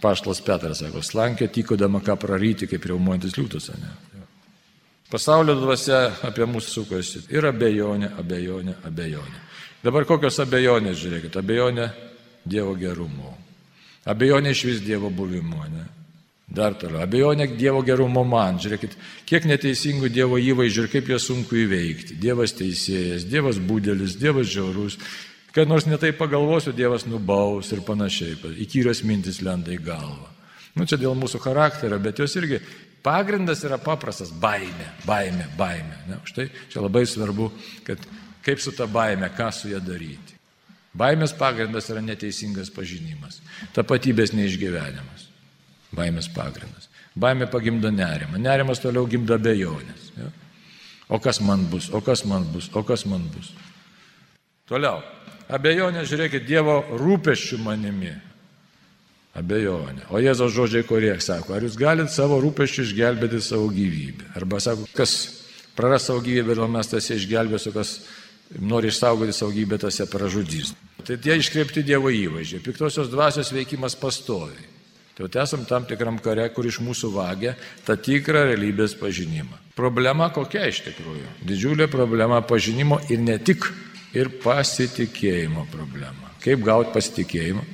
Paštas 0.00 0.42
Petras 0.44 0.80
sako, 0.84 1.02
slankė 1.04 1.48
tykodama 1.52 2.02
ką 2.04 2.18
praryti, 2.20 2.68
kaip 2.70 2.84
riaumojantis 2.86 3.36
liūtas. 3.36 3.70
Ne? 3.80 3.94
Pasaulio 5.10 5.54
dvasia 5.58 6.00
apie 6.26 6.46
mūsų 6.50 6.72
sukasi. 6.72 7.22
Ir 7.30 7.46
abejonė, 7.46 8.10
abejonė, 8.18 8.74
abejonė. 8.86 9.42
Dabar 9.84 10.06
kokios 10.08 10.38
abejonės, 10.42 10.98
žiūrėkit, 11.02 11.36
abejonė 11.38 11.90
Dievo 12.46 12.74
gerumo. 12.78 13.32
Abejonė 14.06 14.52
iš 14.54 14.64
vis 14.68 14.82
Dievo 14.82 15.10
buvimo. 15.10 15.62
Ne? 15.70 15.86
Dar 16.46 16.76
toliau. 16.78 17.02
Abejonė 17.02 17.48
Dievo 17.58 17.82
gerumo 17.82 18.22
man. 18.24 18.60
Žiūrėkit, 18.62 18.94
kiek 19.26 19.48
neteisingų 19.50 20.08
Dievo 20.14 20.38
įvaizdžių 20.38 20.84
ir 20.84 20.90
kaip 20.92 21.08
juos 21.10 21.26
sunku 21.26 21.58
įveikti. 21.64 22.18
Dievas 22.22 22.54
teisėjas, 22.54 23.26
Dievas 23.26 23.58
būdelis, 23.58 24.14
Dievas 24.20 24.46
žiaurus, 24.52 25.00
Kad 25.56 25.68
nors 25.68 25.86
netai 25.88 26.10
pagalvosiu, 26.12 26.74
Dievas 26.76 27.06
nubaus 27.08 27.70
ir 27.72 27.80
panašiai. 27.80 28.34
Įkyrios 28.60 29.00
mintis 29.08 29.38
lenda 29.40 29.72
į 29.72 29.78
galvą. 29.86 30.28
Nu, 30.76 30.84
čia 30.84 30.98
dėl 31.00 31.16
mūsų 31.16 31.40
charakterio, 31.40 31.96
bet 31.96 32.20
jos 32.20 32.36
irgi 32.36 32.58
pagrindas 33.00 33.64
yra 33.64 33.78
paprastas- 33.80 34.34
baime, 34.44 34.90
baime, 35.06 35.46
baime. 35.56 35.96
Ne? 36.10 36.18
Štai 36.28 36.50
čia 36.68 36.82
labai 36.84 37.06
svarbu, 37.08 37.50
kad 37.84 37.96
kaip 38.44 38.60
su 38.60 38.72
ta 38.72 38.84
baime, 38.84 39.30
ką 39.32 39.48
su 39.50 39.68
ją 39.68 39.80
daryti. 39.80 40.36
Baimės 40.94 41.32
pagrindas 41.32 41.88
yra 41.88 42.02
neteisingas 42.04 42.68
pažinimas, 42.68 43.40
tapatybės 43.72 44.36
neišgyvenimas. 44.36 45.25
Baimės 45.96 46.28
pagrindas. 46.32 46.90
Baimė 47.16 47.48
pagimdo 47.48 47.90
nerimą, 47.92 48.38
nerimas 48.42 48.82
toliau 48.82 49.06
gimdo 49.08 49.38
bejonės. 49.40 50.10
Ja? 50.18 50.28
O 51.08 51.20
kas 51.22 51.40
man 51.40 51.64
bus, 51.70 51.88
o 51.94 52.02
kas 52.04 52.24
man 52.28 52.44
bus, 52.52 52.68
o 52.74 52.82
kas 52.84 53.06
man 53.08 53.24
bus. 53.32 53.52
Toliau. 54.68 55.00
Abejonė, 55.46 56.02
žiūrėkit, 56.10 56.42
Dievo 56.48 56.80
rūpeščių 56.98 57.60
manimi. 57.62 58.10
Abejonė. 59.36 60.08
O 60.10 60.18
Jėzaus 60.18 60.54
žodžiai 60.56 60.86
kurie 60.88 61.12
sako, 61.22 61.54
ar 61.54 61.64
jūs 61.66 61.76
galite 61.78 62.10
savo 62.10 62.40
rūpeščių 62.42 62.86
išgelbėti 62.88 63.40
savo 63.44 63.68
gyvybę? 63.70 64.32
Arba 64.40 64.58
sako, 64.64 64.88
kas 64.96 65.14
praras 65.78 66.08
savo 66.08 66.24
gyvybę, 66.24 66.56
ir 66.56 66.72
mes 66.72 66.90
tas 66.90 67.10
išgelbėsiu, 67.14 67.72
kas 67.76 68.00
nori 68.58 68.90
išsaugoti 68.90 69.36
savo 69.36 69.54
gyvybę, 69.54 69.78
tas 69.86 70.00
ją 70.00 70.08
pražudys. 70.10 70.74
Tai 71.06 71.20
tie 71.22 71.36
iškreipti 71.38 71.86
Dievo 71.86 72.10
įvaizdžiai. 72.10 72.64
Piktosios 72.64 73.12
dvasios 73.12 73.52
veikimas 73.54 73.94
pastovi. 73.94 74.75
Tai 75.16 75.28
esam 75.40 75.64
tam 75.64 75.86
tikram 75.88 76.18
kare, 76.20 76.44
kur 76.52 76.66
iš 76.68 76.76
mūsų 76.84 77.08
vagia 77.14 77.54
tą 77.86 77.94
tikrą 77.96 78.42
realybės 78.50 78.92
pažinimą. 79.00 79.62
Problema 79.76 80.28
kokia 80.32 80.66
iš 80.68 80.82
tikrųjų? 80.90 81.30
Didžiulė 81.48 81.86
problema 81.88 82.42
pažinimo 82.44 82.98
ir 83.08 83.22
ne 83.24 83.38
tik 83.40 83.64
ir 84.16 84.28
pasitikėjimo 84.42 85.64
problema. 85.72 86.34
Kaip 86.44 86.60
gauti 86.64 86.92
pasitikėjimą? 86.92 87.64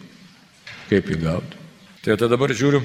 Kaip 0.93 1.11
jį 1.11 1.19
gauti? 1.25 1.59
Tai 2.03 2.15
tada 2.15 2.31
dabar 2.37 2.55
žiūriu, 2.55 2.83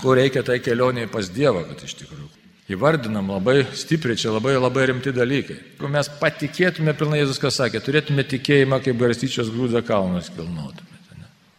kur 0.00 0.18
reikia 0.18 0.42
tai 0.46 0.58
kelionėje 0.62 1.12
pas 1.12 1.30
Dievą, 1.30 1.62
kad 1.70 1.86
iš 1.86 1.94
tikrųjų. 2.02 2.26
Įvardinam 2.74 3.30
labai 3.30 3.60
stipriai, 3.78 4.18
čia 4.18 4.34
labai 4.34 4.56
labai 4.58 4.88
rimti 4.90 5.14
dalykai. 5.14 5.60
Jeigu 5.76 5.92
mes 5.94 6.10
patikėtume 6.18 6.90
pilnai 6.98 7.22
Jėzus, 7.22 7.38
kas 7.38 7.62
sakė, 7.62 7.78
turėtume 7.86 8.26
tikėjimą, 8.26 8.82
kaip 8.82 8.98
garstyčios 8.98 9.54
grūdą 9.54 9.86
kalnus 9.86 10.32
kilnotume. 10.34 10.95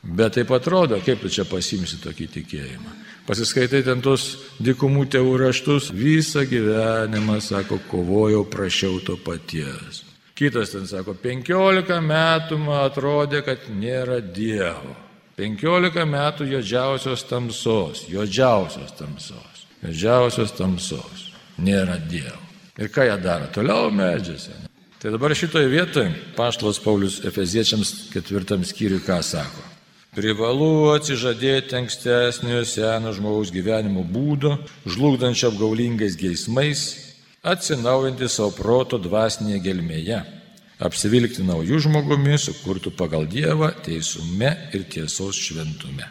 Bet 0.07 0.37
taip 0.37 0.51
atrodo, 0.55 1.01
kaip 1.03 1.19
tu 1.19 1.29
čia 1.31 1.43
pasimsi 1.47 1.99
tokį 1.99 2.27
tikėjimą. 2.37 2.93
Pasiskaitai 3.27 3.81
ten 3.83 3.99
tos 3.99 4.37
dikumų 4.63 5.03
tėvų 5.11 5.33
raštus, 5.41 5.89
visą 5.91 6.45
gyvenimą, 6.47 7.41
sako, 7.43 7.81
kovojau, 7.91 8.45
prašiau 8.47 9.01
to 9.03 9.17
paties. 9.19 10.05
Kitas 10.37 10.71
ten 10.71 10.87
sako, 10.87 11.17
15 11.19 11.99
metų 12.07 12.61
man 12.61 12.85
atrodė, 12.85 13.43
kad 13.43 13.67
nėra 13.67 14.21
Dievo. 14.21 14.95
15 15.37 16.07
metų 16.07 16.47
juodžiausios 16.53 17.27
tamsos, 17.27 18.05
juodžiausios 18.07 18.95
tamsos, 18.95 19.65
juodžiausios 19.83 20.55
tamsos. 20.55 21.27
Nėra 21.59 21.99
Dievo. 21.99 22.39
Ir 22.79 22.93
ką 22.93 23.09
jie 23.09 23.17
daro? 23.19 23.51
Toliau 23.51 23.91
medžiasi. 23.91 24.55
Tai 25.01 25.11
dabar 25.13 25.35
šitoje 25.37 25.67
vietoje 25.69 26.13
Paštlas 26.37 26.79
Paulius 26.81 27.19
Efeziečiams 27.25 28.07
ketvirtam 28.13 28.63
skyriui 28.65 29.03
ką 29.05 29.19
sako? 29.25 29.76
Privalu 30.17 30.95
atsižadėti 30.95 31.75
ankstesnio 31.77 32.63
seno 32.65 33.11
žmogaus 33.13 33.51
gyvenimo 33.53 34.01
būdo, 34.01 34.55
žlugdančio 34.89 35.51
apgaulingais 35.51 36.15
geismais, 36.17 36.85
atsinaujinti 37.45 38.25
savo 38.25 38.49
proto 38.57 38.97
dvasinėje 38.97 39.59
gelmėje, 39.67 40.17
apsivilkti 40.81 41.45
naujų 41.45 41.83
žmogumi, 41.85 42.33
sukurtų 42.41 42.95
pagal 42.97 43.27
Dievą 43.29 43.69
teisume 43.85 44.55
ir 44.73 44.87
tiesos 44.89 45.37
šventume. 45.37 46.09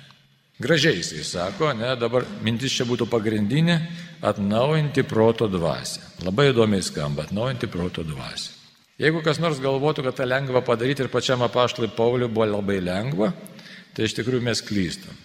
Gražiai 0.63 1.01
jisai 1.01 1.27
sako, 1.27 1.73
ne, 1.75 1.91
dabar 1.99 2.29
mintis 2.47 2.79
čia 2.79 2.87
būtų 2.87 3.11
pagrindinė- 3.11 3.81
atnaujinti 4.31 5.03
proto 5.03 5.51
dvasę. 5.51 6.23
Labai 6.23 6.53
įdomiai 6.53 6.87
skamba- 6.87 7.25
atnaujinti 7.27 7.67
proto 7.67 8.07
dvasę. 8.07 8.55
Jeigu 9.03 9.21
kas 9.25 9.41
nors 9.43 9.59
galvotų, 9.59 10.05
kad 10.05 10.17
tą 10.17 10.25
lengva 10.25 10.63
padaryti 10.63 11.03
ir 11.03 11.09
pačiam 11.09 11.43
apaštlui 11.43 11.91
Pauliui 11.91 12.31
buvo 12.31 12.47
labai 12.47 12.81
lengva, 12.81 13.33
tai 13.97 14.07
iš 14.09 14.15
tikrųjų 14.19 14.45
mes 14.45 14.63
klystam. 14.65 15.17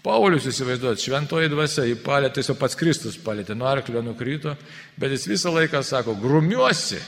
Paulius 0.00 0.46
įsivaizduot, 0.48 1.00
šventoji 1.02 1.50
dvasia 1.52 1.84
jį 1.84 1.98
palėtė, 2.00 2.38
tiesiog 2.38 2.56
pats 2.60 2.78
Kristus 2.78 3.18
palėtė, 3.20 3.56
nuo 3.58 3.68
arklio 3.68 4.00
nukrito, 4.04 4.54
bet 4.96 5.12
jis 5.12 5.26
visą 5.28 5.52
laiką 5.52 5.82
sako, 5.84 6.14
grumiuosi, 6.22 7.00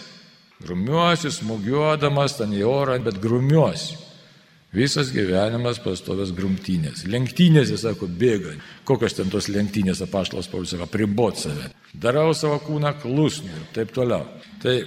grumiuosi, 0.61 1.33
smūgiuodamas 1.33 2.37
ten 2.41 2.53
į 2.53 2.67
orą, 2.69 2.99
bet 3.07 3.21
grumiuosi. 3.23 3.97
Visas 4.73 5.11
gyvenimas 5.13 5.77
pastovės 5.85 6.31
grumtynės. 6.33 7.03
Lenktynės, 7.13 7.69
jis 7.75 7.83
sako, 7.85 8.07
bėga. 8.09 8.55
Kokios 8.89 9.19
ten 9.19 9.29
tos 9.33 9.51
lenktynės 9.53 10.01
apaštalas 10.05 10.49
Paulius 10.49 10.73
sako, 10.73 10.87
pribot 10.89 11.41
save. 11.41 11.69
Darau 11.93 12.31
savo 12.37 12.57
kūną 12.65 12.95
klusnį 13.03 13.53
ir 13.53 13.67
taip 13.77 13.93
toliau. 13.93 14.25
Tai 14.65 14.79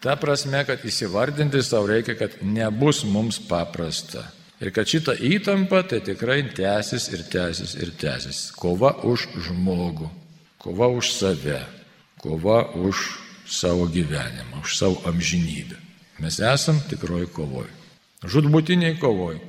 ta 0.00 0.16
prasme, 0.20 0.64
kad 0.64 0.84
įsivardinti 0.88 1.60
savo 1.64 1.92
reikia, 1.92 2.16
kad 2.16 2.40
nebus 2.40 3.02
mums 3.04 3.40
paprasta. 3.50 4.24
Ir 4.62 4.70
kad 4.70 4.86
šita 4.86 5.16
įtampa 5.18 5.80
tai 5.90 5.98
tikrai 6.06 6.44
tęsis 6.54 7.08
ir 7.10 7.24
tęsis 7.26 7.74
ir 7.82 7.90
tęsis. 7.98 8.44
Kova 8.54 8.92
už 9.02 9.26
žmogų, 9.48 10.06
kova 10.62 10.86
už 10.86 11.10
save, 11.16 11.58
kova 12.22 12.68
už 12.78 13.00
savo 13.50 13.88
gyvenimą, 13.90 14.62
už 14.62 14.76
savo 14.78 15.02
amžinybę. 15.10 15.74
Mes 16.22 16.38
esam 16.38 16.78
tikroji 16.86 17.26
kovoj. 17.34 17.66
Žudbutiniai 18.22 18.94
kovoj. 19.02 19.40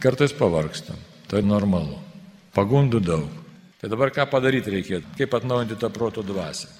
Kartais 0.00 0.32
pavargstam. 0.32 0.96
Tai 1.28 1.42
normalu. 1.44 1.98
Pagundų 2.56 3.02
daug. 3.04 3.28
Tai 3.76 3.90
dabar 3.92 4.08
ką 4.14 4.24
padaryti 4.30 4.72
reikėtų? 4.72 5.12
Kaip 5.18 5.34
atnaujinti 5.36 5.76
tą 5.76 5.90
proto 5.92 6.24
dvasę? 6.24 6.70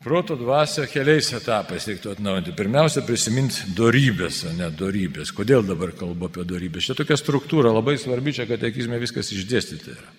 Proto 0.00 0.32
dvasia 0.32 0.86
keliais 0.88 1.26
etapais 1.36 1.84
reiktų 1.84 2.14
atnaujinti. 2.14 2.54
Pirmiausia, 2.56 3.02
prisiminti 3.04 3.66
darybės, 3.76 4.46
ne 4.56 4.70
darybės. 4.72 5.28
Kodėl 5.36 5.60
dabar 5.68 5.92
kalbu 5.92 6.30
apie 6.30 6.46
darybės? 6.48 6.86
Čia 6.88 6.96
tokia 6.96 7.18
struktūra 7.20 7.68
labai 7.68 7.98
svarbi, 8.00 8.32
čia 8.32 8.46
katekizme 8.48 8.96
viskas 9.02 9.28
išdėstyti 9.36 9.92
yra. 9.92 10.14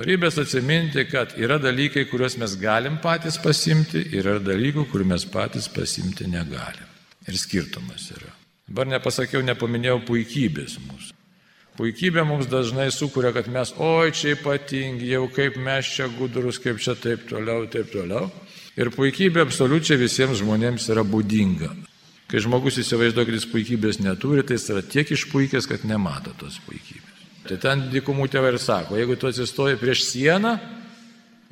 Darybės 0.00 0.40
atsiminti, 0.40 1.04
kad 1.10 1.36
yra 1.36 1.58
dalykai, 1.60 2.06
kuriuos 2.08 2.38
mes 2.40 2.56
galim 2.56 2.96
patys 3.04 3.36
pasimti, 3.44 4.00
ir 4.16 4.22
yra 4.22 4.38
dalykų, 4.40 4.86
kurių 4.88 5.10
mes 5.12 5.28
patys 5.28 5.68
pasimti 5.76 6.24
negalim. 6.32 6.88
Ir 7.28 7.36
skirtumas 7.36 8.08
yra. 8.16 8.32
Dabar 8.64 8.88
nepasakiau, 8.94 9.44
nepaminėjau 9.44 10.00
puikybės 10.08 10.80
mūsų. 10.86 11.17
Puikybė 11.78 12.24
mums 12.26 12.48
dažnai 12.50 12.88
sukuria, 12.90 13.30
kad 13.30 13.46
mes, 13.54 13.70
oi, 13.78 14.10
čia 14.10 14.32
ypatingi, 14.34 15.12
jau 15.12 15.28
kaip 15.30 15.60
mes 15.62 15.86
čia 15.86 16.08
gudrus, 16.10 16.58
kaip 16.58 16.80
čia 16.82 16.96
taip 16.98 17.28
toliau, 17.30 17.68
taip 17.70 17.92
toliau. 17.92 18.26
Ir 18.78 18.90
puikybė 18.94 19.44
absoliučiai 19.44 19.98
visiems 20.00 20.40
žmonėms 20.40 20.88
yra 20.90 21.04
būdinga. 21.06 21.70
Kai 22.28 22.42
žmogus 22.42 22.80
įsivaizduoja, 22.82 23.28
kad 23.28 23.36
jis 23.38 23.46
puikybės 23.52 24.00
neturi, 24.02 24.42
tai 24.42 24.58
jis 24.58 24.66
yra 24.74 24.82
tiek 24.82 25.12
išpuikęs, 25.14 25.70
kad 25.70 25.86
nemato 25.86 26.34
tos 26.40 26.58
puikybės. 26.66 27.22
Tai 27.46 27.60
ten 27.62 27.86
dikumų 27.94 28.26
tėvai 28.32 28.52
ir 28.56 28.58
sako, 28.60 28.98
jeigu 28.98 29.14
tu 29.16 29.30
atsistoji 29.30 29.78
prieš 29.80 30.02
sieną 30.10 30.56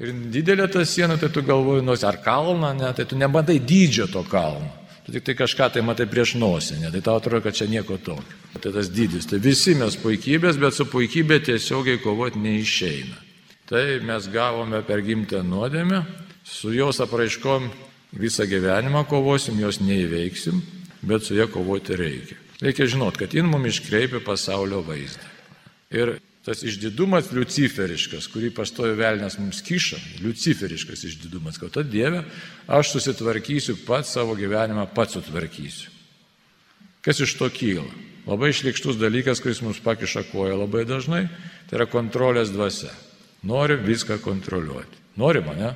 ir 0.03 0.11
didelė 0.35 0.67
ta 0.75 0.83
siena, 0.85 1.17
tai 1.17 1.31
tu 1.33 1.47
galvoji, 1.47 1.87
nors 1.87 2.03
ar 2.05 2.19
kalną, 2.25 2.75
ne, 2.77 2.91
tai 2.99 3.07
tu 3.09 3.17
nematai 3.17 3.61
dydžio 3.63 4.11
to 4.11 4.27
kalno. 4.27 4.69
Tu 5.07 5.15
tik 5.15 5.25
tai 5.27 5.37
kažką 5.39 5.71
tai 5.77 5.85
matai 5.87 6.09
prieš 6.11 6.35
nosį, 6.35 6.81
ne, 6.83 6.91
tai 6.91 7.01
tau 7.05 7.21
atrodo, 7.21 7.45
kad 7.45 7.55
čia 7.55 7.69
nieko 7.71 7.97
tokio. 8.03 8.39
Tai 8.59 8.73
tas 8.75 8.91
dydis. 8.91 9.29
Tai 9.31 9.39
visi 9.39 9.77
mes 9.79 9.95
puikybės, 10.03 10.59
bet 10.59 10.75
su 10.75 10.89
puikybė 10.91 11.39
tiesiogiai 11.47 12.03
kovoti 12.03 12.43
neišeina. 12.43 13.23
Tai 13.71 13.85
mes 14.07 14.27
gavome 14.33 14.83
per 14.87 15.03
gimtę 15.07 15.43
nuodėmę 15.47 16.03
Su 16.47 16.71
jos 16.71 17.01
apraiškom 17.03 17.71
visą 18.15 18.45
gyvenimą 18.47 19.03
kovosim, 19.11 19.59
jos 19.59 19.81
neįveiksim, 19.83 20.61
bet 21.03 21.27
su 21.27 21.35
jie 21.35 21.49
kovoti 21.51 21.97
reikia. 21.99 22.37
Reikia 22.63 22.87
žinot, 22.87 23.19
kad 23.19 23.35
jin 23.35 23.49
mum 23.51 23.67
iškreipia 23.67 24.21
pasaulio 24.25 24.79
vaizdą. 24.87 25.27
Ir 25.91 26.15
tas 26.47 26.63
išdidumas 26.63 27.33
luciferiškas, 27.35 28.29
kurį 28.31 28.53
pastojo 28.55 28.95
velnės 28.95 29.35
mums 29.41 29.59
kiša, 29.67 29.99
luciferiškas 30.23 31.03
išdidumas, 31.09 31.59
kad 31.59 31.75
ta 31.75 31.83
Dieve, 31.83 32.23
aš 32.71 32.93
susitvarkysiu 32.95 33.81
pats 33.87 34.15
savo 34.15 34.37
gyvenimą, 34.39 34.87
pats 34.95 35.19
sutvarkysiu. 35.19 35.91
Kas 37.03 37.19
iš 37.23 37.35
to 37.39 37.51
kyla? 37.51 37.91
Labai 38.27 38.51
išlikštus 38.51 38.99
dalykas, 38.99 39.43
kuris 39.43 39.61
mums 39.63 39.83
pakiša 39.83 40.25
koją 40.31 40.57
labai 40.59 40.85
dažnai, 40.87 41.27
tai 41.67 41.81
yra 41.81 41.87
kontrolės 41.91 42.55
dvasia. 42.55 42.95
Norim 43.47 43.83
viską 43.87 44.21
kontroliuoti. 44.23 45.03
Norim, 45.19 45.51
ne? 45.59 45.75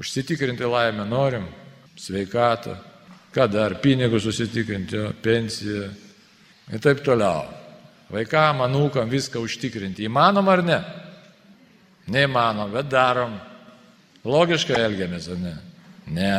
Užsitikrinti 0.00 0.68
laimę 0.68 1.04
norim, 1.08 1.48
sveikatą, 2.00 2.76
ką 3.32 3.48
dar, 3.52 3.76
pinigus 3.80 4.24
susitikrinti, 4.24 5.00
pensiją 5.24 5.88
ir 6.72 6.84
taip 6.84 7.04
toliau. 7.04 7.67
Vaikam, 8.12 8.62
anūkam 8.64 9.10
viską 9.12 9.40
užtikrinti. 9.44 10.06
Įmanom 10.08 10.48
ar 10.48 10.62
ne? 10.64 10.78
Neįmanom, 12.08 12.72
bet 12.72 12.88
darom. 12.88 13.34
Logiškai 14.28 14.78
elgiamės, 14.80 15.28
ar 15.32 15.42
ne? 15.42 15.54
Ne. 16.12 16.32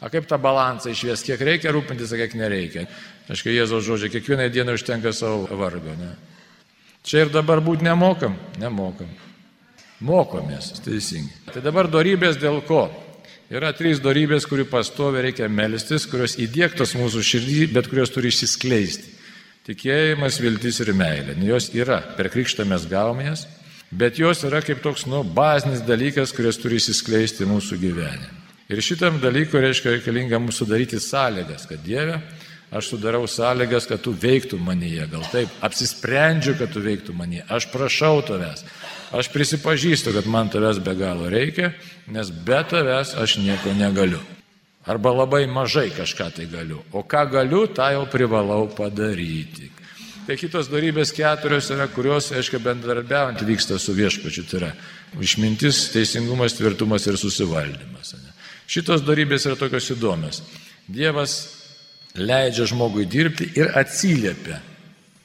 A 0.00 0.08
kaip 0.08 0.28
tą 0.30 0.38
balansą 0.40 0.94
išvies, 0.94 1.24
kiek 1.26 1.42
reikia 1.44 1.74
rūpintis, 1.74 2.14
kiek 2.16 2.36
nereikia. 2.38 2.86
Aišku, 3.30 3.50
Jėzaus 3.52 3.84
žodžiai, 3.86 4.12
kiekvieną 4.14 4.46
dieną 4.54 4.78
užtenka 4.78 5.12
savo 5.14 5.44
vargo. 5.58 5.92
Ne? 5.98 6.14
Čia 7.06 7.26
ir 7.26 7.34
dabar 7.34 7.60
būti 7.64 7.84
nemokam? 7.86 8.38
Nemokam. 8.60 9.10
Mokomės, 10.00 10.72
teisingai. 10.86 11.52
Tai 11.52 11.62
dabar 11.64 11.90
darybės 11.92 12.38
dėl 12.40 12.62
ko? 12.64 12.86
Yra 13.52 13.74
trys 13.76 14.00
darybės, 14.00 14.46
kurių 14.48 14.68
pastovė 14.70 15.26
reikia 15.26 15.50
melstis, 15.50 16.06
kurios 16.08 16.38
įdėktos 16.40 16.94
mūsų 16.96 17.24
širdį, 17.26 17.64
bet 17.74 17.90
kurios 17.90 18.12
turi 18.14 18.30
išsiskleisti. 18.30 19.19
Tikėjimas, 19.68 20.40
viltis 20.40 20.80
ir 20.80 20.94
meilė. 20.96 21.34
Nu, 21.36 21.44
jos 21.52 21.68
yra, 21.76 22.00
per 22.16 22.30
krikštą 22.32 22.64
mes 22.68 22.86
gavome 22.88 23.26
jas, 23.26 23.44
bet 23.92 24.18
jos 24.18 24.40
yra 24.48 24.62
kaip 24.64 24.80
toks, 24.84 25.04
nu, 25.10 25.20
bazinis 25.22 25.82
dalykas, 25.84 26.32
kuris 26.32 26.58
turi 26.60 26.80
įsiskleisti 26.80 27.48
mūsų 27.48 27.80
gyvenime. 27.82 28.38
Ir 28.70 28.80
šitam 28.86 29.18
dalykui 29.20 29.60
reiškia 29.60 29.96
reikalinga 29.96 30.38
mūsų 30.40 30.68
daryti 30.70 31.00
sąlygas, 31.02 31.66
kad 31.68 31.82
Dieve, 31.84 32.20
aš 32.70 32.92
sudarau 32.92 33.24
sąlygas, 33.28 33.88
kad 33.90 34.00
tu 34.00 34.14
veiktum 34.14 34.62
manyje, 34.64 35.08
gal 35.10 35.26
taip, 35.32 35.52
apsisprendžiu, 35.66 36.54
kad 36.56 36.72
tu 36.72 36.80
veiktum 36.84 37.18
manyje, 37.20 37.44
aš 37.50 37.66
prašau 37.74 38.22
tavęs, 38.30 38.64
aš 39.12 39.32
prisipažįstu, 39.34 40.14
kad 40.16 40.30
man 40.30 40.48
tavęs 40.54 40.80
be 40.86 40.94
galo 40.96 41.28
reikia, 41.28 41.74
nes 42.08 42.30
be 42.30 42.62
tavęs 42.70 43.16
aš 43.18 43.40
nieko 43.42 43.74
negaliu. 43.76 44.22
Arba 44.90 45.12
labai 45.14 45.44
mažai 45.46 45.90
kažką 45.94 46.30
tai 46.34 46.46
galiu. 46.50 46.80
O 46.92 47.04
ką 47.06 47.28
galiu, 47.30 47.66
tą 47.70 47.92
jau 47.94 48.06
privalau 48.10 48.66
padaryti. 48.74 49.70
Tai 50.26 50.36
kitos 50.38 50.66
darybės 50.70 51.12
keturios 51.14 51.70
yra, 51.70 51.86
kurios, 51.90 52.32
aiškiai, 52.34 52.62
bendradarbiaujant 52.64 53.44
vyksta 53.46 53.78
su 53.78 53.94
viešpačiu. 53.94 54.44
Tai 54.50 54.58
yra 54.58 54.72
išmintis, 55.22 55.84
teisingumas, 55.94 56.58
tvirtumas 56.58 57.06
ir 57.06 57.20
susivaldymas. 57.20 58.16
Ne? 58.18 58.34
Šitos 58.70 59.06
darybės 59.06 59.46
yra 59.46 59.58
tokios 59.58 59.92
įdomios. 59.94 60.42
Dievas 60.90 61.38
leidžia 62.18 62.66
žmogui 62.70 63.06
dirbti 63.06 63.46
ir 63.58 63.70
atsiliepia 63.78 64.58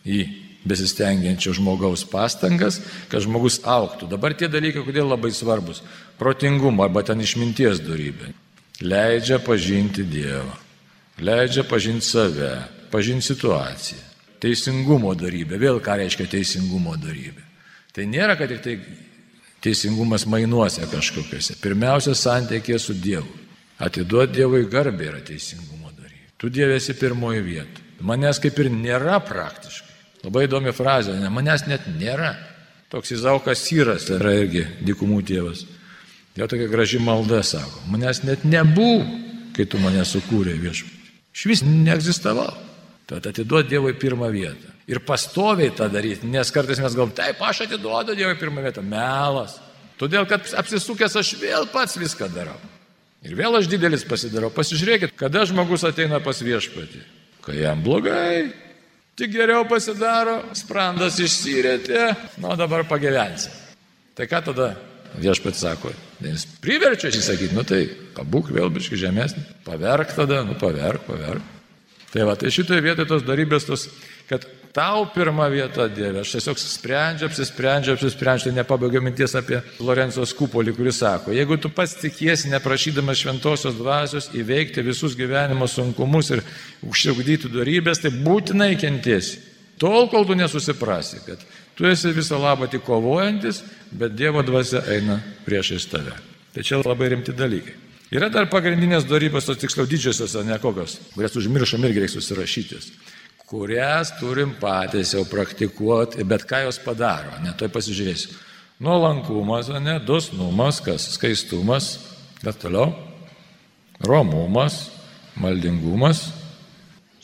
į 0.06 0.22
besistengiančio 0.66 1.54
žmogaus 1.58 2.06
pastangas, 2.10 2.80
kad 3.10 3.26
žmogus 3.26 3.64
auktų. 3.66 4.10
Dabar 4.14 4.38
tie 4.38 4.50
dalykai, 4.50 4.86
kodėl 4.86 5.10
labai 5.10 5.34
svarbus. 5.34 5.82
Protingumo 6.22 6.86
arba 6.86 7.06
ten 7.06 7.22
išminties 7.22 7.82
darybė 7.86 8.34
leidžia 8.82 9.40
pažinti 9.40 10.04
Dievą, 10.04 10.56
leidžia 11.20 11.64
pažinti 11.68 12.06
save, 12.06 12.52
pažinti 12.92 13.30
situaciją. 13.32 14.02
Teisingumo 14.46 15.14
darybė. 15.18 15.58
Vėl 15.58 15.80
ką 15.82 15.96
reiškia 16.02 16.28
teisingumo 16.30 16.94
darybė? 17.00 17.42
Tai 17.96 18.04
nėra, 18.12 18.36
kad 18.38 18.52
tik 18.52 18.62
tai 18.62 18.76
teisingumas 19.64 20.28
mainuose 20.30 20.86
kažkokiuose. 20.92 21.56
Pirmiausia, 21.64 22.14
santykė 22.14 22.78
su 22.80 22.94
Dievu. 23.00 23.32
Atiduoti 23.82 24.38
Dievui 24.38 24.68
garbė 24.72 25.10
yra 25.10 25.22
teisingumo 25.26 25.90
darybė. 25.96 26.36
Tu 26.38 26.52
Dievėsi 26.54 26.98
pirmoji 27.00 27.42
vieta. 27.44 27.86
Manęs 28.06 28.42
kaip 28.44 28.60
ir 28.60 28.70
nėra 28.72 29.18
praktiškai. 29.24 29.94
Labai 30.26 30.46
įdomi 30.48 30.74
frazė, 30.76 31.16
ne, 31.20 31.30
manęs 31.32 31.66
net 31.70 31.88
nėra. 31.96 32.34
Toks 32.92 33.16
Izaukas 33.16 33.64
Syras 33.66 34.08
yra 34.14 34.34
irgi 34.38 34.66
dikumų 34.86 35.22
tėvas. 35.26 35.64
Jo 36.36 36.48
tokia 36.52 36.68
graži 36.68 37.00
malda 37.00 37.40
sako, 37.48 37.86
manęs 37.92 38.24
net 38.28 38.44
nebuvo, 38.44 39.06
kai 39.56 39.66
tu 39.72 39.80
mane 39.80 40.04
sukūrė 40.04 40.58
viešpatį. 40.60 41.12
Iš 41.36 41.46
vis 41.52 41.64
neegzistavau. 41.68 42.52
Tad 43.06 43.28
atiduoti 43.30 43.70
Dievui 43.70 43.94
pirmą 44.02 44.32
vietą. 44.34 44.72
Ir 44.90 45.00
pastoviai 45.06 45.70
tą 45.74 45.88
daryti, 45.94 46.26
nes 46.30 46.50
kartais 46.54 46.80
mes 46.82 46.94
galvom, 46.98 47.12
taip, 47.14 47.42
aš 47.42 47.66
atiduodu 47.68 48.16
Dievui 48.18 48.38
pirmą 48.40 48.64
vietą. 48.66 48.82
Melas. 48.82 49.60
Todėl, 50.00 50.26
kad 50.28 50.48
apsisukęs 50.58 51.16
aš 51.22 51.36
vėl 51.40 51.70
pats 51.72 52.00
viską 52.02 52.28
darau. 52.34 52.58
Ir 53.26 53.38
vėl 53.38 53.60
aš 53.60 53.70
didelis 53.70 54.04
pasidarau. 54.06 54.52
Pasižiūrėkit, 54.54 55.16
kada 55.18 55.46
žmogus 55.50 55.86
ateina 55.88 56.20
pas 56.22 56.42
viešpatį. 56.42 57.04
Kai 57.46 57.60
jam 57.62 57.82
blogai, 57.86 58.50
tik 59.18 59.32
geriau 59.34 59.64
pasidaro, 59.70 60.42
sprandas 60.58 61.22
išsirėtė, 61.22 62.10
nu 62.42 62.58
dabar 62.58 62.86
pagyvensi. 62.90 63.54
Tai 64.18 64.28
ką 64.30 64.42
tada 64.50 64.74
viešpats 65.22 65.62
sako, 65.62 65.94
Jis 66.24 66.46
priverčia 66.64 67.12
šį 67.12 67.24
sakyti, 67.24 67.56
nu 67.58 67.66
tai 67.68 67.86
pabūk 68.16 68.54
vėl 68.56 68.70
biški 68.74 69.00
žemesnį, 69.00 69.44
paverk 69.66 70.14
tada, 70.16 70.44
nu 70.48 70.56
paverk, 70.60 71.04
paverk. 71.10 71.54
Tai 72.14 72.30
va, 72.30 72.38
tai 72.40 72.54
šitoje 72.54 72.80
vietoje 72.80 73.10
tos 73.10 73.26
darybės, 73.28 73.66
tos, 73.68 73.90
kad 74.30 74.46
tau 74.76 75.06
pirmą 75.12 75.50
vietą 75.52 75.90
Dieve, 75.92 76.22
aš 76.22 76.34
tiesiog 76.38 76.60
sprendžiu, 76.60 77.28
apsisprendžiu, 77.28 77.96
apsisprendžiu, 77.96 78.50
tai 78.50 78.56
nepabaigiu 78.62 79.02
minties 79.04 79.36
apie 79.36 79.60
Lorencijos 79.84 80.32
kupolį, 80.36 80.74
kuris 80.78 81.02
sako, 81.04 81.34
jeigu 81.36 81.58
tu 81.60 81.72
pats 81.76 81.98
tikiesi, 82.00 82.52
neprašydamas 82.52 83.20
šventosios 83.20 83.76
dvasios 83.76 84.30
įveikti 84.36 84.84
visus 84.88 85.16
gyvenimo 85.20 85.68
sunkumus 85.72 86.32
ir 86.36 86.44
užsiugdyti 86.88 87.52
darybės, 87.52 88.04
tai 88.04 88.12
būtinai 88.16 88.74
kentiesi. 88.80 89.40
Tol, 89.80 90.08
kol 90.08 90.24
tu 90.28 90.36
nesusiprasi, 90.40 91.20
kad 91.28 91.42
Tu 91.76 91.88
esi 91.90 92.14
viso 92.16 92.38
labo 92.40 92.68
tik 92.72 92.86
kovojantis, 92.88 93.64
bet 93.92 94.16
Dievo 94.16 94.44
dvasia 94.48 94.84
eina 94.96 95.20
priešais 95.46 95.90
tave. 95.92 96.14
Tai 96.56 96.64
čia 96.64 96.80
labai 96.80 97.10
rimti 97.12 97.36
dalykai. 97.36 97.76
Yra 98.16 98.30
dar 98.32 98.46
pagrindinės 98.48 99.08
darybos, 99.10 99.48
tos 99.48 99.60
tiksliau 99.60 99.88
didžiosios, 99.90 100.38
ne 100.46 100.56
kokios, 100.62 101.00
kurias 101.16 101.36
užmiršom 101.36 101.84
irgi 101.88 102.04
reikia 102.04 102.14
susirašytis, 102.14 102.92
kurias 103.50 104.14
turim 104.20 104.54
patys 104.62 105.16
jau 105.18 105.26
praktikuoti, 105.28 106.24
bet 106.24 106.46
ką 106.48 106.62
jos 106.68 106.80
padaro, 106.86 107.34
ne, 107.44 107.52
toj 107.58 107.72
pasižiūrėsiu. 107.74 108.38
Nuolankumas, 108.86 109.72
ne, 109.82 109.98
dosnumas, 110.06 110.80
kas 110.86 111.10
skaistumas, 111.16 111.90
kas 112.44 112.62
toliau, 112.62 112.94
romumas, 114.06 114.86
maldingumas, 115.42 116.28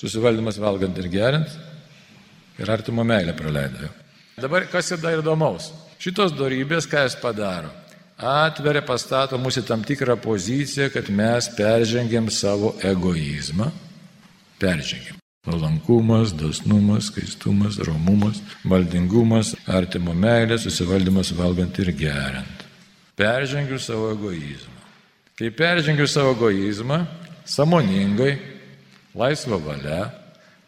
susivaldymas 0.01 0.57
valgant 0.59 0.97
ir 0.97 1.11
geriant 1.13 1.59
ir 2.57 2.73
artimo 2.73 3.05
meilę 3.07 3.37
praleido. 3.37 4.00
Dabar 4.39 4.67
kas 4.71 4.91
yra 4.95 5.17
įdomaus? 5.17 5.71
Šitos 6.01 6.33
darybės, 6.33 6.87
ką 6.89 7.03
jis 7.05 7.17
padaro? 7.19 7.69
Atveria, 8.21 8.83
pastato 8.85 9.37
mūsų 9.41 9.63
tam 9.65 9.81
tikrą 9.85 10.15
poziciją, 10.21 10.91
kad 10.93 11.09
mes 11.09 11.49
peržengėm 11.57 12.29
savo 12.33 12.75
egoizmą. 12.85 13.71
Peržengėm. 14.61 15.17
Nuolankumas, 15.49 16.35
dosnumas, 16.37 17.07
skaistumas, 17.09 17.79
romumas, 17.81 18.43
maldingumas, 18.61 19.55
artimo 19.65 20.13
meilė, 20.13 20.59
susivaldymas 20.61 21.31
valgant 21.33 21.79
ir 21.81 21.89
geriant. 21.97 22.67
Peržengiu 23.17 23.79
savo 23.81 24.11
egoizmą. 24.13 24.77
Kai 25.41 25.49
peržengiu 25.49 26.05
savo 26.05 26.35
egoizmą, 26.35 26.99
samoningai, 27.49 28.35
laisva 29.17 29.57
valia, 29.57 30.11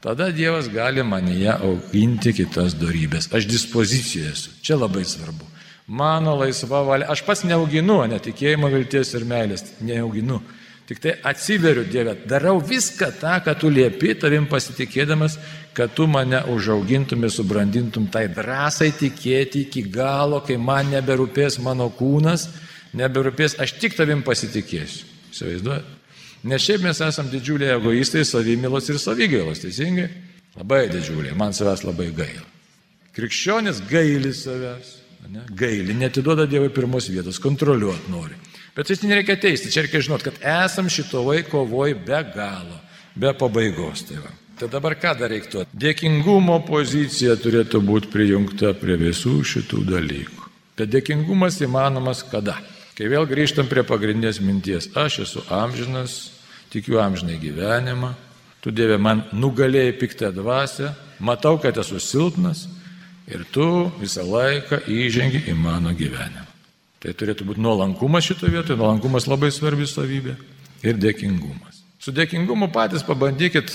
tada 0.03 0.29
Dievas 0.35 0.67
gali 0.67 1.03
manyje 1.03 1.53
auginti 1.55 2.33
kitas 2.35 2.75
darybės. 2.75 3.29
Aš 3.31 3.47
dispozicijoje 3.47 4.31
esu. 4.35 4.55
Čia 4.61 4.77
labai 4.81 5.05
svarbu. 5.07 5.47
Mano 5.87 6.35
laisva 6.39 6.83
valia. 6.83 7.07
Aš 7.11 7.23
pats 7.27 7.43
neauginu, 7.47 8.01
netikėjimo, 8.11 8.67
vilties 8.71 9.13
ir 9.15 9.25
meilės. 9.27 9.65
Neauginu. 9.83 10.41
Tik 10.87 10.99
tai 10.99 11.13
atsiveriu 11.23 11.85
Dievę. 11.87 12.17
Darau 12.27 12.59
viską 12.59 13.13
tą, 13.21 13.37
ką 13.45 13.55
tu 13.59 13.71
liepi, 13.71 14.11
tavim 14.19 14.49
pasitikėdamas, 14.51 15.37
kad 15.75 15.95
tu 15.95 16.07
mane 16.11 16.41
užaugintum 16.51 17.23
ir 17.23 17.31
subrandintum 17.31 18.09
tai 18.11 18.27
drąsai 18.27 18.91
tikėti 18.99 19.63
iki 19.69 19.85
galo, 19.87 20.41
kai 20.43 20.59
man 20.59 20.91
neberūpės 20.91 21.61
mano 21.63 21.87
kūnas, 21.95 22.49
neberūpės, 22.99 23.55
aš 23.63 23.77
tik 23.79 23.95
tavim 23.95 24.25
pasitikėsiu. 24.27 25.07
Įsivaizduoju? 25.31 26.02
Nes 26.43 26.63
šiaip 26.63 26.83
mes 26.83 26.99
esame 26.99 27.31
didžiuliai 27.31 27.77
egoistai, 27.77 28.25
savimilos 28.27 28.89
ir 28.91 28.99
savigailos, 28.99 29.61
teisingai? 29.63 30.09
Labai 30.59 30.85
didžiuliai, 30.91 31.35
man 31.39 31.55
savęs 31.55 31.85
labai 31.87 32.09
gaila. 32.13 32.43
Krikščionis 33.15 33.79
gaili 33.89 34.33
savęs, 34.35 34.89
ne? 35.31 35.45
gaili, 35.55 35.95
netiduoda 35.95 36.45
Dievui 36.49 36.69
pirmos 36.73 37.07
vietos, 37.09 37.39
kontroliuoti 37.39 38.11
nori. 38.11 38.35
Bet 38.75 38.89
tai 38.89 38.97
nereikia 39.07 39.37
teisti, 39.37 39.71
čia 39.71 39.85
reikia 39.85 40.01
žinot, 40.01 40.25
kad 40.25 40.39
esam 40.41 40.89
šitoje 40.89 41.45
kovoje 41.47 41.95
be 41.95 42.19
galo, 42.35 42.79
be 43.15 43.31
pabaigos. 43.37 44.03
Tai, 44.09 44.19
va. 44.25 44.35
tai 44.59 44.69
dabar 44.73 44.97
ką 44.99 45.15
dar 45.19 45.31
reiktų? 45.31 45.67
Dėkingumo 45.77 46.59
pozicija 46.67 47.37
turėtų 47.39 47.83
būti 47.85 48.09
prijungta 48.13 48.73
prie 48.77 48.97
visų 48.99 49.39
šitų 49.45 49.83
dalykų. 49.93 50.49
Bet 50.77 50.89
dėkingumas 50.89 51.61
įmanomas 51.61 52.25
kada? 52.27 52.57
Kai 52.93 53.07
vėl 53.09 53.25
grįžtam 53.25 53.65
prie 53.65 53.81
pagrindinės 53.81 54.37
minties, 54.43 54.91
aš 54.93 55.23
esu 55.23 55.41
amžinas, 55.49 56.29
tikiu 56.69 56.99
amžinai 57.01 57.39
gyvenimą, 57.41 58.11
tu 58.61 58.69
Dieve 58.69 58.99
man 59.01 59.23
nugalėjai 59.33 59.95
piktą 59.97 60.29
dvasę, 60.33 60.91
matau, 61.17 61.57
kad 61.57 61.77
esu 61.81 61.97
silpnas 61.97 62.67
ir 63.25 63.47
tu 63.49 63.89
visą 63.97 64.25
laiką 64.27 64.83
įžengi 64.85 65.47
į 65.49 65.57
mano 65.57 65.95
gyvenimą. 65.97 66.45
Tai 67.01 67.15
turėtų 67.17 67.49
būti 67.49 67.65
nuolankumas 67.65 68.29
šitoje 68.29 68.53
vietoje, 68.53 68.77
nuolankumas 68.79 69.25
labai 69.27 69.49
svarbi 69.51 69.89
savybė 69.89 70.37
ir 70.85 71.01
dėkingumas. 71.01 71.81
Su 71.99 72.13
dėkingumu 72.13 72.69
patys 72.71 73.03
pabandykit, 73.07 73.73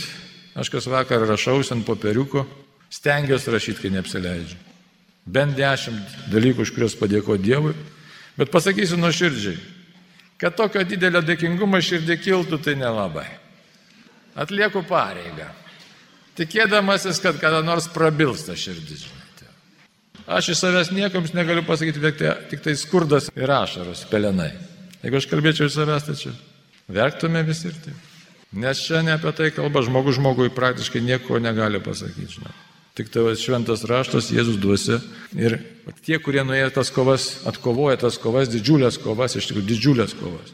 aš 0.55 0.71
kas 0.71 0.87
vakar 0.87 1.27
rašausi 1.27 1.75
ant 1.75 1.85
popieriuko, 1.85 2.47
stengiuosi 2.95 3.51
rašyti, 3.51 3.83
kai 3.83 3.93
neapsileidžiu. 3.99 4.57
Bent 5.29 5.59
dešimt 5.59 6.31
dalykų, 6.33 6.65
už 6.65 6.73
kuriuos 6.77 6.97
padėko 6.97 7.37
Dievui, 7.37 7.75
bet 8.39 8.53
pasakysiu 8.55 8.99
nuoširdžiai, 9.01 9.59
kad 10.39 10.57
tokio 10.57 10.85
didelio 10.87 11.23
dėkingumo 11.27 11.81
širdį 11.83 12.19
kiltų, 12.23 12.61
tai 12.63 12.77
nelabai. 12.79 13.27
Atlieku 14.39 14.85
pareigą, 14.87 15.49
tikėdamasis, 16.39 17.19
kad 17.23 17.41
kada 17.43 17.63
nors 17.67 17.91
prabilsta 17.91 18.55
širdis. 18.59 19.09
Aš 20.29 20.51
iš 20.53 20.61
savęs 20.61 20.91
niekams 20.93 21.33
negaliu 21.33 21.63
pasakyti, 21.65 22.03
tik 22.05 22.19
tai, 22.21 22.35
tik 22.51 22.61
tai 22.61 22.75
skurdas 22.77 23.31
ir 23.33 23.49
ašaros, 23.49 24.05
pelenai. 24.11 24.51
Jeigu 25.01 25.17
aš 25.17 25.27
kalbėčiau 25.31 25.71
iš 25.71 25.79
savęs, 25.79 26.05
tai 26.05 26.17
čia 26.21 26.33
verktume 26.93 27.41
visi 27.49 27.71
ir 27.71 27.79
taip. 27.87 28.09
Nes 28.53 28.81
čia 28.85 29.01
ne 29.05 29.15
apie 29.17 29.33
tai 29.37 29.49
kalba, 29.57 29.81
žmogus 29.85 30.19
žmogui 30.21 30.53
praktiškai 30.53 31.01
nieko 31.05 31.41
negali 31.41 31.81
pasakyti. 31.81 32.39
Žinau. 32.39 32.53
Tik 32.99 33.13
tai 33.15 33.35
šventas 33.39 33.85
raštas, 33.87 34.33
Jėzus 34.35 34.57
duosi. 34.59 34.97
Ir 35.39 35.61
tie, 36.03 36.17
kurie 36.19 36.43
nuėjo 36.43 36.73
tas 36.81 36.91
kovas, 36.91 37.29
atkovoja 37.47 38.01
tas 38.03 38.17
kovas, 38.19 38.51
didžiulės 38.51 38.99
kovas, 38.99 39.37
iš 39.39 39.47
tikrųjų 39.51 39.69
didžiulės 39.69 40.17
kovas. 40.19 40.51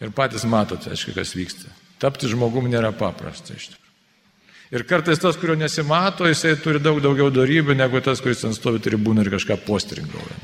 Ir 0.00 0.14
patys 0.16 0.46
matote, 0.48 0.88
aišku, 0.94 1.12
kas 1.12 1.34
vyksta. 1.36 1.68
Tapti 2.00 2.30
žmogum 2.30 2.70
nėra 2.72 2.94
paprasta 2.96 3.52
iš 3.52 3.68
tikrųjų. 3.74 3.84
Ir 4.78 4.84
kartais 4.88 5.20
tas, 5.20 5.36
kurio 5.40 5.56
nesimato, 5.56 6.26
jisai 6.28 6.54
turi 6.60 6.80
daug 6.80 7.00
daugiau 7.04 7.28
darybių, 7.32 7.76
negu 7.76 8.00
tas, 8.04 8.20
kuris 8.24 8.44
ant 8.44 8.56
stovi 8.56 8.80
tribūną 8.84 9.24
ir 9.24 9.32
kažką 9.32 9.56
postringauja. 9.64 10.36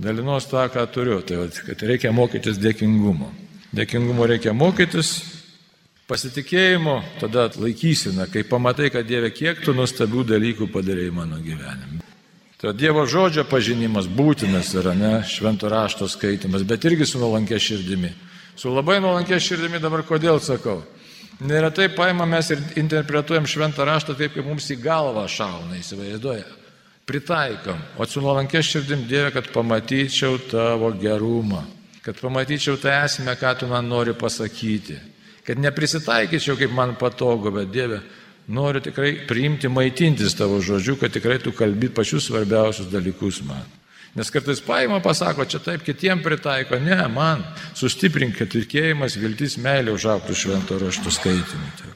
Dalinos 0.00 0.46
tą, 0.50 0.62
ką 0.70 0.86
turiu, 0.94 1.18
tai 1.26 1.48
kad 1.66 1.82
reikia 1.86 2.12
mokytis 2.14 2.58
dėkingumo. 2.62 3.30
Dėkingumo 3.74 4.26
reikia 4.30 4.54
mokytis, 4.56 5.12
pasitikėjimo, 6.10 6.96
tada 7.22 7.46
laikysina, 7.54 8.26
kai 8.30 8.42
pamatai, 8.46 8.90
kad 8.90 9.06
Dieve, 9.06 9.30
kiek 9.30 9.62
tu 9.62 9.74
nuostabių 9.76 10.26
dalykų 10.34 10.70
padarėjai 10.74 11.14
mano 11.14 11.38
gyvenime. 11.42 12.02
Tai 12.60 12.74
Dievo 12.76 13.06
žodžio 13.08 13.46
pažinimas 13.48 14.10
būtinas 14.10 14.74
yra, 14.76 14.92
ne, 14.92 15.12
švento 15.24 15.70
rašto 15.70 16.08
skaitimas, 16.10 16.66
bet 16.68 16.84
irgi 16.84 17.06
su 17.08 17.20
nuolankė 17.22 17.56
širdimi. 17.62 18.10
Su 18.58 18.74
labai 18.74 18.98
nuolankė 19.00 19.38
širdimi 19.40 19.80
dabar 19.80 20.02
kodėl 20.04 20.42
sakau? 20.44 20.82
Neretai 21.40 21.86
paimamės 21.94 22.50
ir 22.52 22.60
interpretuojam 22.82 23.46
šventą 23.48 23.86
raštą 23.88 24.12
taip, 24.18 24.34
kaip 24.34 24.44
mums 24.44 24.66
į 24.68 24.76
galvą 24.82 25.24
šauna, 25.24 25.78
įsivaizduoja. 25.78 26.44
Pritaikom. 27.08 27.78
O 27.96 28.04
su 28.04 28.20
nuolankė 28.20 28.60
širdim 28.62 29.06
Dieve, 29.08 29.30
kad 29.32 29.48
pamatyčiau 29.54 30.36
tavo 30.50 30.92
gerumą, 31.00 31.62
kad 32.04 32.20
pamatyčiau 32.20 32.76
tą 32.82 32.92
esmę, 33.06 33.32
ką 33.40 33.54
tu 33.62 33.70
man 33.72 33.88
nori 33.88 34.12
pasakyti. 34.12 34.98
Kad 35.50 35.58
neprisitaikyčiau, 35.58 36.54
kaip 36.54 36.70
man 36.70 36.92
patogu, 36.94 37.50
bet 37.50 37.72
Dieve, 37.74 37.96
noriu 38.54 38.78
tikrai 38.84 39.16
priimti, 39.26 39.66
maitintis 39.66 40.36
tavo 40.38 40.60
žodžiu, 40.62 40.94
kad 41.00 41.10
tikrai 41.10 41.40
tu 41.42 41.50
kalbi 41.50 41.88
pačius 41.90 42.28
svarbiausius 42.28 42.86
dalykus 42.92 43.40
man. 43.42 43.64
Nes 44.14 44.30
kartais 44.30 44.60
paima, 44.62 45.00
pasako, 45.02 45.48
čia 45.50 45.58
taip 45.62 45.82
kitiem 45.82 46.22
pritaiko. 46.22 46.78
Ne, 46.78 46.98
man 47.10 47.42
sustiprink, 47.78 48.36
kad 48.38 48.52
tikėjimas, 48.54 49.16
viltis, 49.18 49.56
meilė 49.58 49.96
užauktų 49.96 50.36
švento 50.38 50.78
raštų 50.78 51.14
skaitymui. 51.18 51.90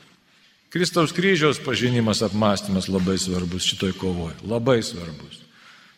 Kristaus 0.75 1.15
kryžiaus 1.15 1.63
pažinimas, 1.63 2.25
apmąstymas 2.27 2.91
labai 2.91 3.15
svarbus 3.23 3.71
šitoj 3.71 3.95
kovoje. 4.01 4.35
Labai 4.51 4.81
svarbus. 4.83 5.45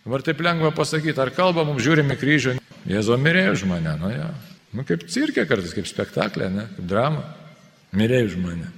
Dabar 0.05 0.25
taip 0.29 0.45
lengva 0.45 0.75
pasakyti, 0.77 1.17
ar 1.25 1.33
kalba 1.33 1.65
mums 1.65 1.81
žiūrime 1.89 2.21
kryžių. 2.21 2.59
Jėzo 2.85 3.17
mirė 3.17 3.49
už 3.55 3.65
mane, 3.73 3.97
nu 3.97 4.13
ja. 4.13 4.29
Nu 4.77 4.85
kaip 4.85 5.09
cirkė 5.09 5.47
kartais, 5.49 5.73
kaip 5.73 5.89
spektaklė, 5.89 6.53
ne, 6.53 6.69
kaip 6.77 6.93
drama. 6.93 7.25
Mirė 7.97 8.27
už 8.29 8.37
mane. 8.41 8.69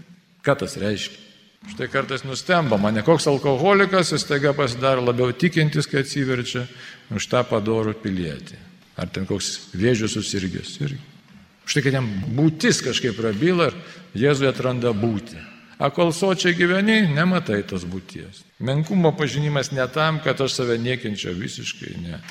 Ką 0.46 0.54
tas 0.62 0.76
reiškia? 0.78 1.24
Štai 1.68 1.88
kartais 1.90 2.22
nustemba, 2.24 2.78
mane 2.78 3.02
koks 3.04 3.26
alkoholikas, 3.28 4.12
jis 4.14 4.24
taiga 4.28 4.54
pasidaro 4.56 5.02
labiau 5.02 5.34
tikintis, 5.34 5.88
kai 5.90 6.04
atsiverčia 6.04 6.64
už 7.10 7.26
tą 7.28 7.42
padorų 7.50 7.96
pilietį. 7.98 8.56
Ar 8.98 9.10
ten 9.10 9.26
koks 9.26 9.74
vėžių 9.74 10.08
susirgęs 10.10 10.76
irgi. 10.86 11.00
Štai 11.68 11.82
kad 11.84 11.98
jam 11.98 12.06
būtis 12.38 12.80
kažkaip 12.84 13.18
prabyla 13.18 13.68
ir 13.68 13.78
Jėzuje 14.18 14.48
atranda 14.48 14.94
būti. 14.96 15.36
A 15.78 15.90
kol 15.94 16.14
sočiai 16.16 16.56
gyveni, 16.56 17.02
nematai 17.12 17.60
tos 17.68 17.84
būties. 17.86 18.40
Menkumo 18.64 19.12
pažinimas 19.14 19.68
ne 19.70 19.84
tam, 19.92 20.22
kad 20.24 20.40
aš 20.40 20.56
save 20.56 20.78
niekinčiau 20.80 21.36
visiškai, 21.36 21.92
ne 22.02 22.22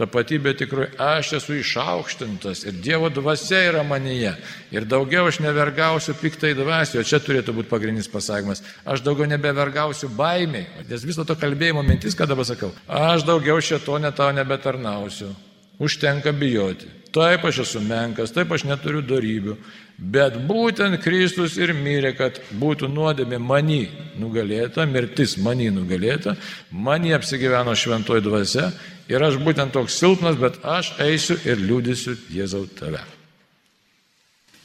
tapatybė 0.00 0.54
tikrai 0.58 0.88
aš 1.00 1.34
esu 1.40 1.58
išaukštintas 1.60 2.64
ir 2.66 2.78
Dievo 2.80 3.10
dvasia 3.12 3.60
yra 3.68 3.82
manyje. 3.86 4.32
Ir 4.72 4.86
daugiau 4.88 5.28
aš 5.28 5.42
nevergausiu 5.44 6.16
piktai 6.18 6.54
dvasiai, 6.58 7.02
o 7.02 7.06
čia 7.06 7.20
turėtų 7.22 7.54
būti 7.58 7.70
pagrindinis 7.70 8.10
pasakymas. 8.10 8.64
Aš 8.88 9.04
daugiau 9.06 9.28
nebevergausiu 9.30 10.08
baimiai. 10.16 10.66
Nes 10.88 11.04
viso 11.06 11.26
to 11.28 11.36
kalbėjimo 11.36 11.84
mintis, 11.86 12.16
ką 12.18 12.28
dabar 12.30 12.48
sakau. 12.48 12.72
Aš 12.88 13.26
daugiau 13.28 13.60
šito 13.60 14.00
netau 14.00 14.30
nebetarnausiu. 14.34 15.34
Užtenka 15.80 16.32
bijoti. 16.36 16.88
Taip 17.10 17.44
aš 17.48 17.64
esu 17.64 17.80
menkas, 17.82 18.30
taip 18.34 18.52
aš 18.54 18.66
neturiu 18.68 19.00
darybių. 19.02 19.56
Bet 20.00 20.36
būtent 20.48 20.96
Kristus 21.02 21.58
ir 21.60 21.74
mirė, 21.76 22.14
kad 22.16 22.38
būtų 22.56 22.88
nuodėmė 22.88 23.40
many 23.42 23.80
nugalėta, 24.20 24.86
mirtis 24.88 25.34
many 25.36 25.68
nugalėta, 25.74 26.36
many 26.70 27.12
apsigyveno 27.12 27.74
šventoji 27.76 28.24
dvasia 28.24 28.70
ir 29.10 29.22
aš 29.26 29.40
būtent 29.42 29.74
toks 29.74 29.98
silpnas, 30.00 30.38
bet 30.40 30.60
aš 30.64 30.94
eisiu 31.02 31.38
ir 31.44 31.60
liūdėsiu 31.60 32.16
Jėzau 32.34 32.66
tave. 32.78 33.02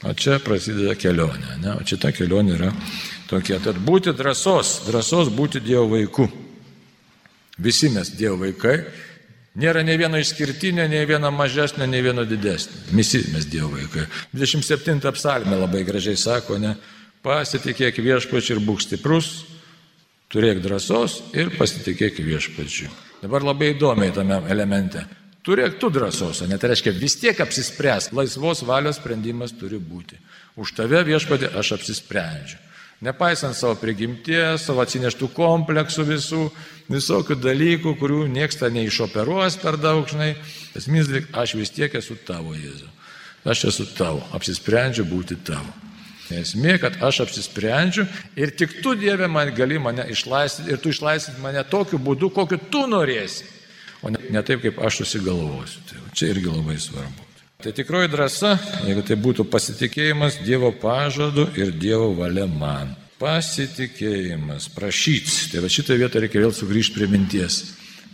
O 0.04 0.12
čia 0.12 0.38
prasideda 0.44 0.94
kelionė, 0.98 1.56
ne? 1.62 1.74
o 1.80 1.84
šita 1.86 2.12
kelionė 2.14 2.54
yra 2.58 2.70
tokia. 3.30 3.58
Tad 3.64 3.80
būti 3.82 4.12
drąsos, 4.14 4.82
drąsos 4.86 5.32
būti 5.34 5.62
Dievo 5.64 5.88
vaiku. 5.96 6.28
Visi 7.58 7.88
mes 7.90 8.12
Dievo 8.12 8.42
vaikai 8.44 8.76
Nėra 9.56 9.80
nei 9.80 9.96
vieno 9.96 10.18
išskirtinio, 10.20 10.84
nei 10.84 11.06
vieno 11.08 11.30
mažesnio, 11.32 11.86
nei 11.88 12.02
vieno 12.04 12.26
didesnio. 12.28 12.82
Visi 12.92 13.22
mes 13.32 13.46
Dievo 13.48 13.70
vaikai. 13.72 14.04
27 14.36 15.00
psalmė 15.16 15.56
labai 15.62 15.80
gražiai 15.88 16.18
sako, 16.20 16.58
ne, 16.60 16.74
pasitikėk 17.24 17.96
viešpačiu 18.04 18.58
ir 18.58 18.60
būk 18.66 18.84
stiprus, 18.84 19.30
turėk 20.28 20.60
drąsos 20.60 21.22
ir 21.32 21.54
pasitikėk 21.56 22.20
viešpačiu. 22.26 22.90
Dabar 23.22 23.44
labai 23.44 23.72
įdomiai 23.74 24.12
tame 24.14 24.42
elemente. 24.52 25.04
Turėk 25.46 25.76
tu 25.78 25.92
drąsos, 25.94 26.42
net 26.50 26.58
tai 26.58 26.72
reiškia 26.72 26.92
vis 26.96 27.14
tiek 27.20 27.38
apsispręs, 27.40 28.10
laisvos 28.16 28.64
valios 28.66 28.98
sprendimas 28.98 29.54
turi 29.54 29.78
būti. 29.78 30.18
Už 30.58 30.72
tave 30.74 31.04
viešpatį 31.06 31.52
aš 31.54 31.76
apsisprendžiu. 31.76 32.58
Nepaisant 33.06 33.54
savo 33.54 33.76
prigimties, 33.76 34.64
savo 34.64 34.80
atsineštų 34.82 35.28
kompleksų 35.36 36.06
visų, 36.08 36.42
visokių 36.90 37.36
dalykų, 37.44 37.92
kurių 38.00 38.22
nieks 38.32 38.56
tą 38.56 38.70
neišoperuos 38.72 39.58
per 39.60 39.76
daug, 39.76 40.06
žinai, 40.08 40.32
esminis 40.74 41.10
dalykas, 41.10 41.34
aš 41.42 41.54
vis 41.60 41.74
tiek 41.76 41.94
esu 41.94 42.16
tavo 42.26 42.56
Jėzu. 42.56 42.88
Aš 43.46 43.66
esu 43.70 43.86
tavo, 43.94 44.24
apsisprendžiu 44.34 45.04
būti 45.06 45.36
tavo. 45.46 45.68
Esmė, 46.34 46.78
kad 46.82 46.96
aš 47.06 47.20
apsisprendžiu 47.26 48.06
ir 48.38 48.50
tik 48.58 48.80
tu, 48.82 48.96
Dieve, 48.98 49.28
man 49.30 49.52
gali 49.54 49.78
mane 49.78 50.08
išlaisvinti 50.10 50.74
ir 50.74 50.80
tu 50.82 50.90
išlaisvinti 50.90 51.42
mane 51.42 51.62
tokiu 51.70 52.00
būdu, 52.02 52.32
kokiu 52.34 52.58
tu 52.72 52.82
norėsi, 52.90 53.46
o 54.02 54.10
ne, 54.10 54.18
ne 54.34 54.42
taip, 54.42 54.64
kaip 54.64 54.80
aš 54.82 55.04
susigalvosiu. 55.04 55.84
Tai 55.86 56.02
čia 56.16 56.32
irgi 56.34 56.50
labai 56.50 56.78
svarbu. 56.82 57.26
Tai 57.62 57.72
tikroji 57.72 58.10
drąsa, 58.12 58.52
jeigu 58.84 59.02
tai 59.06 59.16
būtų 59.16 59.46
pasitikėjimas 59.48 60.42
Dievo 60.44 60.74
pažadu 60.76 61.46
ir 61.56 61.70
Dievo 61.72 62.10
valia 62.18 62.44
man. 62.50 62.92
Pasitikėjimas, 63.16 64.68
prašyts. 64.74 65.46
Tai 65.52 65.62
va 65.64 65.70
šitą 65.72 65.96
vietą 65.96 66.20
reikia 66.20 66.42
vėl 66.42 66.52
sugrįžti 66.52 66.98
prie 66.98 67.08
minties. 67.08 67.62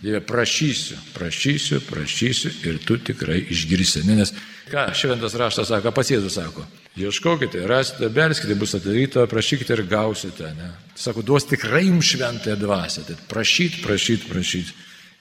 Dieve, 0.03 0.21
prašysiu, 0.27 0.99
prašysiu, 1.15 1.81
prašysiu 1.89 2.53
ir 2.67 2.79
tu 2.87 3.01
tikrai 3.03 3.41
išgirsi. 3.55 4.05
Nes 4.07 4.31
ką 4.71 4.89
šventas 4.99 5.35
raštas 5.39 5.71
sako, 5.71 5.91
pats 5.95 6.15
Jėzus 6.15 6.39
sako, 6.39 6.65
ieškokite, 6.97 7.67
rasite, 7.67 8.09
belskite, 8.13 8.55
bus 8.55 8.75
atidaryta, 8.77 9.27
prašykite 9.27 9.77
ir 9.77 9.85
gausite. 9.89 10.53
Ne? 10.59 10.71
Sako, 10.95 11.23
duos 11.23 11.47
tikrai 11.49 11.87
jums 11.87 12.13
šventąją 12.13 12.57
dvasę. 12.61 13.05
Tai 13.09 13.17
prašyt, 13.29 13.81
prašyt, 13.85 14.29
prašyt. 14.31 14.73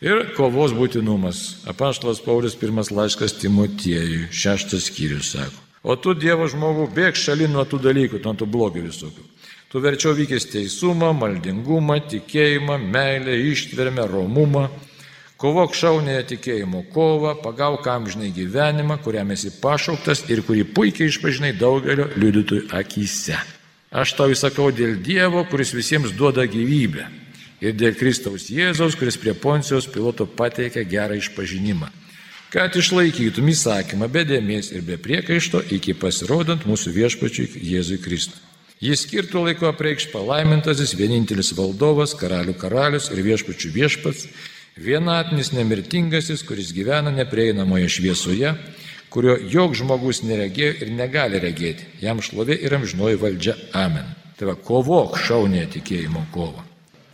Ir 0.02 0.32
kovos 0.36 0.74
būtinumas. 0.74 1.62
Apaštalas 1.70 2.24
Paulius 2.26 2.56
pirmas 2.58 2.90
laiškas 2.92 3.38
Timotiejui, 3.38 4.32
šeštas 4.34 4.90
skyrius 4.90 5.36
sako. 5.36 5.68
O 5.82 5.96
tu 5.98 6.14
Dievo 6.14 6.46
žmogų 6.50 6.88
bėg 6.94 7.18
šalin 7.18 7.54
nuo 7.56 7.66
tų 7.66 7.80
dalykų, 7.82 8.20
nuo 8.22 8.34
tų 8.38 8.48
blogių 8.50 8.84
visokių. 8.86 9.24
Tu 9.72 9.80
verčiau 9.82 10.12
vykęs 10.18 10.50
teisumą, 10.52 11.14
maldingumą, 11.16 11.96
tikėjimą, 12.12 12.76
meilę, 12.92 13.38
ištvermę, 13.54 14.04
romumą. 14.10 14.66
Kovok 15.42 15.74
šaunėje 15.74 16.22
tikėjimo 16.36 16.84
kovą, 16.94 17.32
pagauk 17.42 17.88
amžinai 17.90 18.30
gyvenimą, 18.36 19.00
kuriam 19.02 19.32
esi 19.34 19.50
pašauktas 19.64 20.28
ir 20.30 20.44
kurį 20.46 20.68
puikiai 20.76 21.10
išpažinai 21.10 21.56
daugelio 21.58 22.06
liudytojų 22.14 22.68
akise. 22.78 23.40
Aš 23.90 24.14
tau 24.20 24.30
įsakau 24.30 24.68
dėl 24.70 25.00
Dievo, 25.02 25.42
kuris 25.50 25.74
visiems 25.74 26.14
duoda 26.14 26.46
gyvybę. 26.46 27.08
Ir 27.62 27.74
dėl 27.74 27.98
Kristaus 27.98 28.52
Jėzaus, 28.54 28.94
kuris 29.00 29.18
prie 29.18 29.34
Poncijos 29.34 29.90
piloto 29.90 30.30
pateikė 30.30 30.86
gerą 30.86 31.18
išpažinimą. 31.18 31.90
Kad 32.54 32.78
išlaikytum 32.78 33.50
įsakymą 33.50 34.12
be 34.14 34.22
dėmesio 34.30 34.78
ir 34.78 34.86
be 34.86 35.02
priekaišto 35.02 35.66
iki 35.74 35.98
pasirodant 35.98 36.70
mūsų 36.70 36.94
viešpačiui 37.02 37.50
Jėzui 37.66 37.98
Kristui. 38.04 38.38
Jis 38.82 39.08
skirtų 39.08 39.46
laiko 39.46 39.70
apreikš 39.70 40.12
palaimintasis, 40.14 40.94
vienintelis 40.98 41.54
valdovas, 41.58 42.14
karalių 42.18 42.54
karalius 42.62 43.10
ir 43.14 43.22
viešpačių 43.26 43.70
viešpats, 43.76 44.28
vienatinis 44.78 45.52
nemirtingasis, 45.56 46.44
kuris 46.48 46.72
gyvena 46.76 47.12
neprieinamoje 47.12 47.90
šviesoje, 47.90 48.54
kurio 49.12 49.36
jok 49.52 49.76
žmogus 49.76 50.24
neregėjo 50.24 50.74
ir 50.86 50.92
negali 50.96 51.42
regėti. 51.44 51.88
Jam 52.02 52.22
šlovė 52.24 52.58
ir 52.64 52.76
amžinoji 52.78 53.20
valdžia. 53.22 53.58
Amen. 53.76 54.14
Tai 54.40 54.52
va, 54.52 54.56
kovok 54.56 55.20
šaunė 55.22 55.68
tikėjimo 55.74 56.26
kovą. 56.34 56.64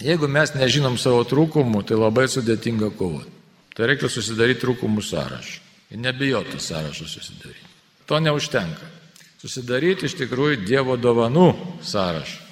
Jeigu 0.04 0.30
mes 0.30 0.54
nežinom 0.54 1.00
savo 1.02 1.24
trūkumų, 1.26 1.82
tai 1.90 1.98
labai 1.98 2.28
sudėtinga 2.30 2.92
kovoti. 2.96 3.34
Tai 3.74 3.90
reikia 3.90 4.10
susidaryti 4.10 4.62
trūkumų 4.62 5.02
sąrašą. 5.06 5.58
Ir 5.94 6.02
nebijoti 6.04 6.60
sąrašą 6.62 7.08
susidaryti. 7.10 7.66
To 8.08 8.20
neužtenka 8.22 8.94
susidaryti 9.42 10.08
iš 10.08 10.16
tikrųjų 10.18 10.64
Dievo 10.66 10.98
dovanų 10.98 11.50
sąrašą. 11.86 12.46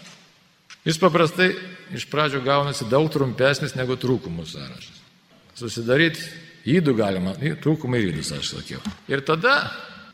Jis 0.86 1.00
paprastai 1.02 1.50
iš 1.98 2.06
pradžių 2.12 2.44
gaunasi 2.46 2.86
daug 2.90 3.08
trumpesnis 3.14 3.74
negu 3.78 3.98
trūkumų 3.98 4.46
sąrašas. 4.46 4.95
Susidaryti 5.56 6.24
įdų 6.76 6.96
galima, 6.98 7.36
trūkumai 7.64 8.02
ir 8.04 8.14
įdus, 8.14 8.34
aš 8.36 8.54
sakiau. 8.58 8.82
Ir 9.12 9.24
tada 9.26 9.56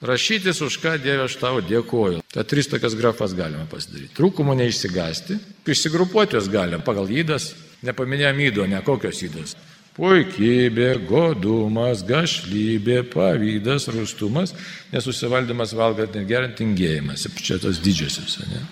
rašytis, 0.06 0.62
už 0.62 0.78
ką 0.84 0.96
Dieve 1.02 1.26
aš 1.26 1.40
tau 1.42 1.62
dėkoju. 1.66 2.22
Tai 2.32 2.46
tris 2.48 2.70
tokias 2.70 2.96
grafas 2.98 3.36
galima 3.38 3.66
pasidaryti. 3.70 4.14
Trūkumų 4.18 4.58
neišsigasti, 4.62 5.40
išsigrupuoti 5.66 6.38
juos 6.38 6.50
galima 6.52 6.84
pagal 6.86 7.10
įdas, 7.10 7.52
nepaminėjom 7.86 8.42
įdo, 8.48 8.70
ne 8.70 8.82
kokios 8.86 9.22
įdos 9.28 9.58
puikybė, 9.98 10.94
godumas, 11.08 12.04
gašlybė, 12.08 13.02
pavydas, 13.12 13.90
rūstumas, 13.92 14.56
nesusivaldymas 14.94 15.76
valgant 15.78 16.16
ir 16.16 16.28
gerant 16.30 16.56
tingėjimas. 16.60 17.28
Čia 17.42 17.60
tos 17.62 17.82
didžiosios. 17.84 18.40
Ne? 18.48 18.64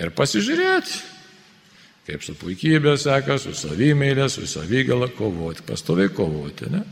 Ir 0.00 0.12
pasižiūrėti, 0.16 1.00
kaip 2.04 2.24
su 2.24 2.34
puikybė 2.36 2.96
seka, 3.00 3.38
su 3.40 3.54
savimėlė, 3.56 4.28
su 4.28 4.44
savigala 4.48 5.08
kovoti, 5.12 5.64
pastoviai 5.66 6.12
kovoti. 6.12 6.68
Ne? 6.72 6.82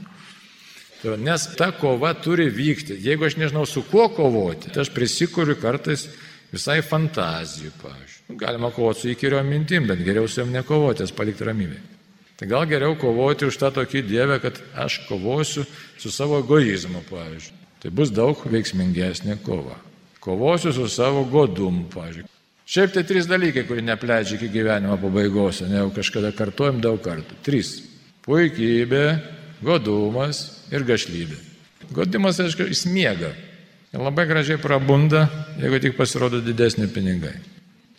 Tai 1.02 1.16
nes 1.18 1.48
ta 1.58 1.72
kova 1.74 2.12
turi 2.14 2.46
vykti. 2.52 2.96
Jeigu 3.02 3.26
aš 3.26 3.36
nežinau, 3.40 3.66
su 3.66 3.82
kuo 3.90 4.06
kovoti, 4.14 4.70
tai 4.72 4.84
aš 4.84 4.92
prisikuriu 4.94 5.56
kartais 5.60 6.06
visai 6.52 6.78
fantazijų, 6.86 7.72
pavyzdžiui. 7.82 8.36
Galima 8.38 8.70
kovoti 8.72 9.02
su 9.02 9.10
įkyriom 9.12 9.48
mintim, 9.50 9.88
bet 9.90 10.04
geriau 10.06 10.28
su 10.30 10.40
jom 10.40 10.52
nekovoti, 10.54 11.02
jas 11.04 11.14
palikti 11.16 11.48
ramybėje. 11.48 11.82
Tai 12.38 12.48
gal 12.50 12.64
geriau 12.70 12.96
kovoti 12.98 13.46
už 13.46 13.58
tą 13.60 13.72
tokį 13.74 14.04
dievę, 14.06 14.38
kad 14.42 14.56
aš 14.78 15.02
kovosiu 15.08 15.66
su 16.00 16.10
savo 16.10 16.40
egoizmu, 16.42 17.04
pavyzdžiui. 17.10 17.58
Tai 17.82 17.90
bus 17.98 18.10
daug 18.14 18.38
veiksmingesnė 18.46 19.40
kova. 19.42 19.76
Kovosiu 20.22 20.72
su 20.74 20.86
savo 20.90 21.26
godumu, 21.26 21.88
pavyzdžiui. 21.92 22.31
Šiaip 22.72 22.94
tai 22.94 23.02
trys 23.04 23.26
dalykai, 23.28 23.66
kurie 23.68 23.82
nepleidžia 23.84 24.38
iki 24.38 24.48
gyvenimo 24.48 24.96
pabaigos, 24.96 25.58
ne 25.68 25.76
jau 25.76 25.90
kažkada 25.92 26.30
kartuojam 26.32 26.78
daug 26.80 27.02
kartų. 27.04 27.36
Trys. 27.44 27.74
Puikybė, 28.24 29.02
godumas 29.60 30.40
ir 30.72 30.86
gašlybė. 30.88 31.36
Godimas, 31.92 32.40
aišku, 32.40 32.64
jis 32.70 32.86
miega. 32.88 33.34
Labai 33.92 34.24
gražiai 34.30 34.56
prabunda, 34.56 35.26
jeigu 35.60 35.82
tik 35.84 35.98
pasirodo 35.98 36.40
didesni 36.40 36.88
pinigai. 36.88 37.34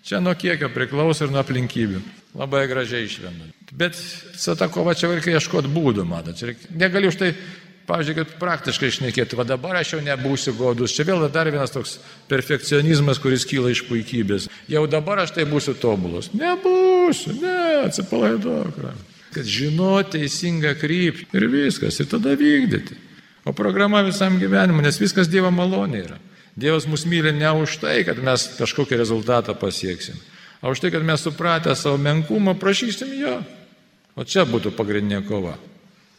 Čia 0.03 0.23
nuo 0.23 0.33
kiekio 0.33 0.71
priklauso 0.73 1.27
ir 1.27 1.35
nuo 1.35 1.43
aplinkybių. 1.43 2.01
Labai 2.41 2.65
gražiai 2.71 3.05
išvenda. 3.05 3.51
Bet 3.77 3.93
su 3.93 4.55
ta 4.57 4.71
kova 4.73 4.97
čia 4.97 5.11
reikia 5.13 5.37
ieškoti 5.37 5.69
būdų, 5.69 6.07
matot. 6.09 6.41
Negaliu 6.73 7.13
už 7.13 7.19
tai, 7.21 7.35
kad 7.87 8.33
praktiškai 8.39 8.89
išnekėti, 8.91 9.37
va 9.39 9.45
dabar 9.47 9.79
aš 9.79 9.95
jau 9.95 10.01
nebūsiu 10.03 10.55
godus. 10.57 10.93
Čia 10.95 11.05
vėl 11.09 11.25
dar 11.33 11.49
vienas 11.51 11.73
toks 11.73 11.97
perfekcionizmas, 12.31 13.19
kuris 13.19 13.45
kyla 13.49 13.73
iš 13.73 13.83
puikybės. 13.89 14.49
Jau 14.71 14.85
dabar 14.87 15.23
aš 15.23 15.35
tai 15.35 15.47
būsiu 15.49 15.75
tobulas. 15.79 16.31
Nebūsiu, 16.33 17.35
ne, 17.41 17.57
atsipalaiduok. 17.87 18.83
Kad 19.33 19.49
žinoti 19.49 20.19
teisingą 20.21 20.75
kryptį 20.79 21.31
ir 21.35 21.47
viskas, 21.51 21.97
ir 21.99 22.11
tada 22.11 22.35
vykdyti. 22.39 22.99
O 23.43 23.51
programa 23.51 24.03
visam 24.05 24.37
gyvenimui, 24.39 24.85
nes 24.85 25.01
viskas 25.01 25.27
Dievo 25.27 25.51
malonė 25.51 26.05
yra. 26.05 26.21
Dievas 26.55 26.85
mus 26.87 27.03
myli 27.09 27.33
ne 27.35 27.49
už 27.63 27.81
tai, 27.81 28.03
kad 28.07 28.21
mes 28.23 28.45
kažkokį 28.59 29.01
rezultatą 29.01 29.57
pasieksim 29.57 30.21
o 30.63 30.71
už 30.71 30.79
tai, 30.79 30.91
kad 30.91 31.03
mes 31.03 31.19
supratę 31.21 31.75
savo 31.75 31.97
menkumą 31.97 32.55
prašysim 32.55 33.11
jo. 33.19 33.35
O 34.15 34.23
čia 34.23 34.47
būtų 34.47 34.71
pagrindinė 34.71 35.25
kova. 35.27 35.57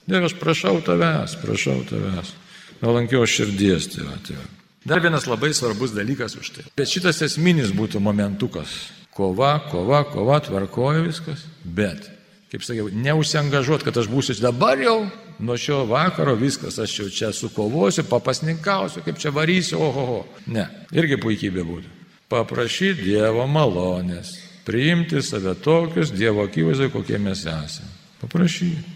Dieve, 0.07 0.29
aš 0.29 0.37
prašau 0.41 0.81
tavęs, 0.85 1.39
prašau 1.43 1.81
tavęs. 1.89 2.35
Nuolankios 2.83 3.33
širdies, 3.33 3.89
tėva, 3.95 4.19
tėva. 4.27 4.45
Dar 4.85 5.01
vienas 5.01 5.25
labai 5.31 5.55
svarbus 5.57 5.95
dalykas 5.97 6.37
už 6.37 6.51
tai. 6.57 6.67
Bet 6.77 6.93
šitas 6.93 7.23
esminis 7.25 7.73
būtų 7.73 8.03
momentukas. 8.05 8.75
Kova, 9.15 9.57
kova, 9.71 10.03
kova, 10.11 10.41
tvarkoja 10.45 11.01
viskas. 11.07 11.47
Bet, 11.65 12.11
kaip 12.53 12.67
sakiau, 12.67 12.91
neusiangažuot, 12.93 13.87
kad 13.87 13.97
aš 13.97 14.11
būsiu 14.13 14.37
dabar 14.43 14.83
jau, 14.83 14.99
nuo 15.41 15.57
šio 15.57 15.85
vakaro 15.89 16.37
viskas, 16.37 16.77
aš 16.83 16.99
jau 16.99 17.09
čia 17.09 17.33
sukovosiu, 17.33 18.05
papasninkausiu, 18.11 19.07
kaip 19.07 19.23
čia 19.23 19.33
varysiu, 19.33 19.81
ohoho. 19.81 20.25
Ne, 20.51 20.69
irgi 20.93 21.17
puikybė 21.23 21.65
būtų 21.65 22.01
paprašyti 22.35 23.11
Dievo 23.11 23.47
malonės, 23.51 24.35
priimti 24.67 25.23
save 25.23 25.55
tokius 25.63 26.13
Dievo 26.15 26.47
akivaizdai, 26.49 26.91
kokie 26.93 27.21
mes 27.23 27.45
esame. 27.45 27.93
Paprašyti. 28.23 28.94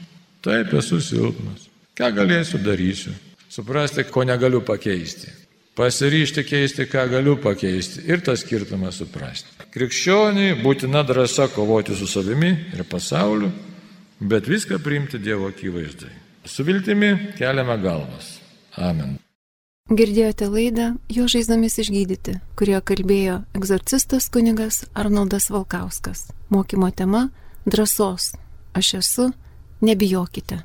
Taip 0.49 0.73
esu 0.81 1.03
silpnas. 1.05 1.67
Ką 1.99 2.09
galėsiu, 2.17 2.61
darysiu. 2.65 3.13
Suprasti, 3.53 4.07
ko 4.09 4.25
negaliu 4.25 4.63
pakeisti. 4.65 5.29
Pasiryšti 5.77 6.43
keisti, 6.43 6.87
ką 6.89 7.05
galiu 7.13 7.37
pakeisti. 7.39 8.07
Ir 8.09 8.23
tą 8.25 8.33
skirtumą 8.39 8.89
suprasti. 8.95 9.53
Krikščioniui 9.75 10.57
būtina 10.63 11.05
drąsa 11.07 11.51
kovoti 11.53 11.95
su 11.95 12.09
savimi 12.09 12.51
ir 12.73 12.83
pasauliu, 12.89 13.51
bet 14.19 14.49
viską 14.49 14.81
priimti 14.83 15.21
Dievo 15.23 15.51
akivaizdai. 15.53 16.11
Su 16.49 16.65
viltimi 16.65 17.13
keliame 17.39 17.77
galvas. 17.83 18.39
Amen. 18.77 19.19
Girdėjote 19.89 20.49
laidą 20.53 20.87
Jo 21.13 21.29
žaizdomis 21.29 21.79
išgydyti, 21.81 22.39
kurioje 22.57 22.81
kalbėjo 22.91 23.37
egzorcistas 23.57 24.27
kunigas 24.33 24.83
Arnoldas 24.95 25.51
Valkauskas. 25.53 26.27
Mokymo 26.49 26.91
tema- 26.91 27.29
drąsos. 27.71 28.33
Aš 28.75 28.95
esu, 28.95 29.33
nebijokite. 29.83 30.63